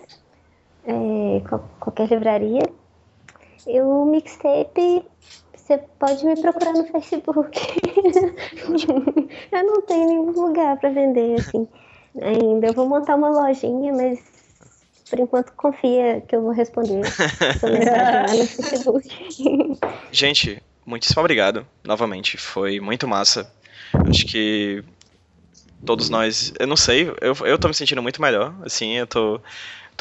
[0.85, 1.41] é,
[1.79, 2.63] qualquer livraria.
[3.67, 5.05] E o mixtape,
[5.55, 7.59] você pode me procurar no Facebook.
[9.51, 11.67] eu não tenho nenhum lugar para vender, assim
[12.19, 12.67] ainda.
[12.67, 14.19] Eu vou montar uma lojinha, mas
[15.09, 17.01] por enquanto confia que eu vou responder
[18.29, 19.79] no Facebook.
[20.11, 22.37] Gente, muitíssimo obrigado novamente.
[22.37, 23.51] Foi muito massa.
[24.07, 24.83] Acho que
[25.85, 29.41] todos nós, eu não sei, eu, eu tô me sentindo muito melhor, assim, eu tô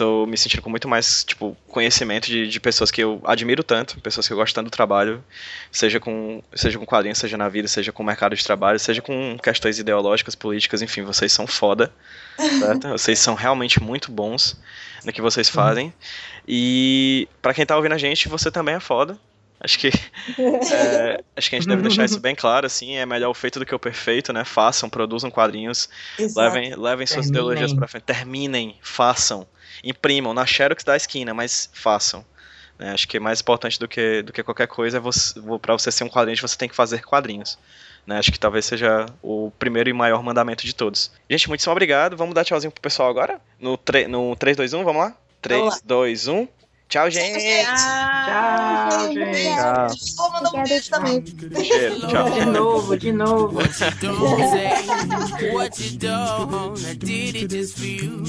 [0.01, 4.01] tô me sentindo com muito mais, tipo, conhecimento de, de pessoas que eu admiro tanto,
[4.01, 5.23] pessoas que eu gosto tanto do trabalho,
[5.71, 9.03] seja com, seja com quadrinhos, seja na vida, seja com o mercado de trabalho, seja
[9.03, 11.93] com questões ideológicas, políticas, enfim, vocês são foda,
[12.39, 12.89] certo?
[12.97, 14.59] vocês são realmente muito bons
[15.05, 15.93] no que vocês fazem.
[16.49, 19.19] E para quem tá ouvindo a gente, você também é foda.
[19.63, 19.89] Acho que,
[20.73, 23.59] é, acho que a gente deve deixar isso bem claro, assim, é melhor o feito
[23.59, 24.47] do que o perfeito, né?
[24.47, 26.41] Façam, produzam quadrinhos, Exato.
[26.41, 27.53] levem, levem suas Terminem.
[27.53, 29.47] ideologias pra frente, terminem, façam,
[29.83, 32.25] imprimam, na Xerox da esquina, mas façam.
[32.79, 32.93] né?
[32.93, 35.91] Acho que é mais importante do que, do que qualquer coisa, é você, para você
[35.93, 37.59] ser um quadrinho, você tem que fazer quadrinhos.
[38.07, 38.19] Né?
[38.19, 41.11] Acho que talvez seja o primeiro e maior mandamento de todos.
[41.29, 42.17] Gente, muitíssimo obrigado.
[42.17, 43.41] Vamos dar tchauzinho pro pessoal agora?
[43.59, 45.17] No, tre no 3, 2, 1, vamos lá?
[45.43, 45.81] 3, Vamos lá.
[45.85, 46.49] 2, 1.
[46.91, 47.39] Tchau, gente!
[48.27, 49.45] Tchau, gente.
[49.45, 49.87] Tchau.
[50.17, 51.25] Vou mandar um beijo também.
[51.65, 52.31] Cheiro, tchau.
[52.33, 53.61] De novo, de novo.
[55.53, 56.85] What you don't.
[56.85, 58.25] I did it just for you.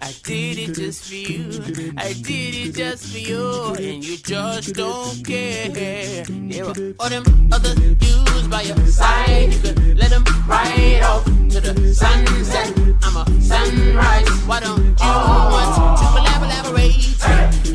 [0.00, 1.92] I did it just for you.
[1.98, 3.74] I did it just for you.
[3.74, 6.24] And you just don't care.
[6.24, 9.52] There were all them other dudes by your side.
[9.52, 12.72] You could let them ride off to the sunset.
[13.02, 14.26] I'm a sunrise.
[14.46, 16.94] Why don't you want to collaborate?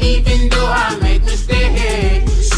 [0.02, 2.50] Even though I make mistakes.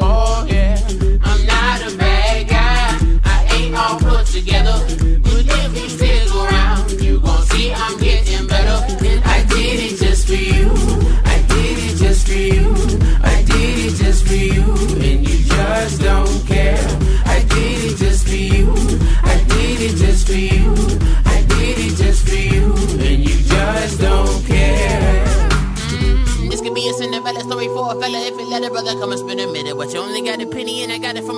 [0.00, 0.78] Oh yeah,
[1.22, 3.20] I'm not a bad guy.
[3.24, 5.09] I ain't all put together.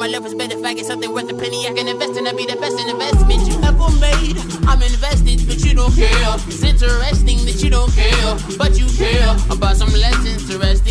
[0.03, 0.35] My lovers.
[0.35, 2.57] Bet if I get something worth a penny, I can invest and I'll be the
[2.57, 4.35] best investment you ever made.
[4.67, 6.35] I'm invested, but you don't care.
[6.51, 10.82] It's interesting that you don't care, but you care about some less interesting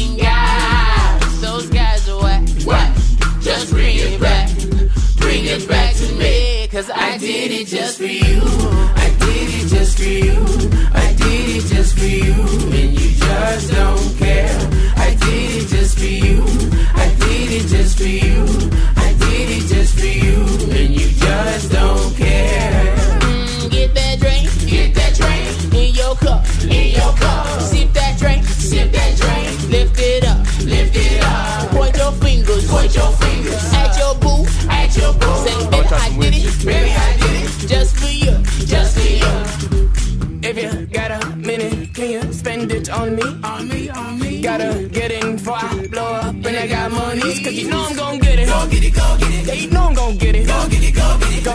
[32.91, 35.35] point your fingers at your boo, at your boo.
[35.45, 39.89] Say, baby, I did it, baby, I did it, just for you, just for you.
[40.43, 43.23] If you got a minute, can you spend it on me?
[43.43, 44.41] On me, on me.
[44.41, 47.21] Gotta get in before I blow up and I got money.
[47.21, 48.47] Cause you know I'm gon' get it.
[48.47, 49.47] Go get it, go get it.
[49.47, 50.47] Yeah, you know I'm gon' get it.
[50.47, 50.90] Go get it, go get it.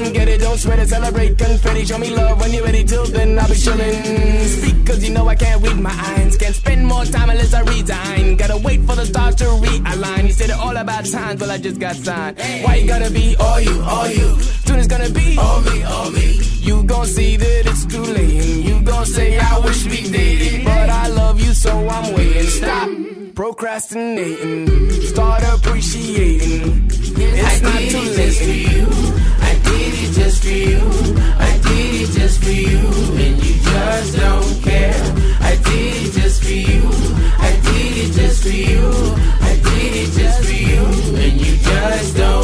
[0.07, 1.85] Come get it, don't sweat it, celebrate, confetti.
[1.85, 4.45] Show me love when you're ready till then I'll be chillin'.
[4.47, 6.37] Speak cause you know I can't read my eyes.
[6.37, 8.37] Can't spend more time unless I resign.
[8.37, 10.29] Gotta wait for the stars to realign.
[10.29, 12.39] You said it all about times, well I just got signed.
[12.39, 14.39] Why you gotta be all you, all you?
[14.67, 16.39] Soon it's gonna be all me, all me.
[16.61, 20.89] You gon' see that it's too late you gon' say I wish we dated, but
[20.89, 22.45] I love you so I'm waiting.
[22.45, 22.89] Stop
[23.35, 26.93] procrastinating, start appreciating.
[26.93, 29.16] It's not too late.
[29.99, 30.81] It just for you.
[31.39, 32.79] I did it just for you.
[33.23, 35.03] And you just don't care.
[35.41, 36.83] I did it just for you.
[37.39, 38.85] I did it just for you.
[39.41, 40.85] I did it just for you.
[41.23, 42.36] And you just don't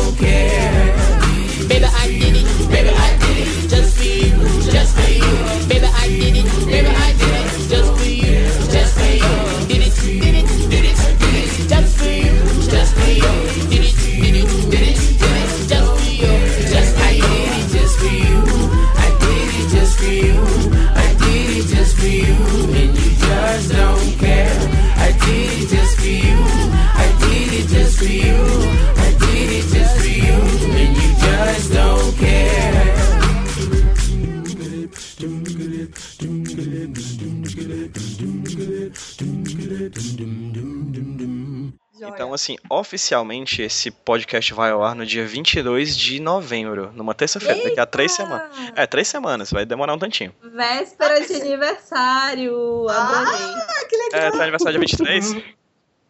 [42.32, 47.62] Então, assim, oficialmente esse podcast vai ao ar no dia 22 de novembro, numa terça-feira,
[47.62, 48.50] daqui a três semanas.
[48.74, 50.34] É, três semanas, vai demorar um tantinho.
[50.42, 52.88] Véspera de aniversário.
[52.88, 53.34] Adorei.
[53.34, 54.20] Ah, que legal.
[54.20, 55.36] É, tá aniversário dia 23?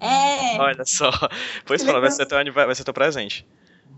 [0.04, 0.58] É.
[0.58, 1.10] Olha só.
[1.64, 3.46] Pois pronto, vai ser, teu, vai ser teu presente.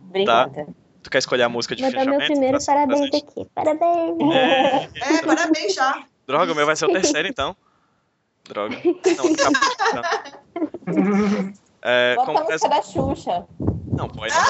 [0.09, 0.67] Obrigada.
[1.03, 2.19] Tu quer escolher a música de Vou dar fechamento?
[2.21, 3.25] meu primeiro teu parabéns presente.
[3.27, 3.51] aqui.
[3.55, 4.35] Parabéns!
[4.35, 6.05] É, É, parabéns já.
[6.27, 7.57] droga, o meu vai ser o terceiro então.
[8.47, 8.77] Droga.
[8.85, 9.33] Não, acabou,
[10.85, 11.64] então.
[11.85, 13.47] É, Bota a música da Xuxa.
[13.93, 14.43] Não, aí não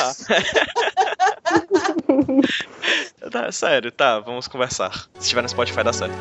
[3.31, 3.31] dá.
[3.31, 4.93] tá, sério, tá, vamos conversar.
[5.15, 6.15] Se estiver no Spotify, dá certo.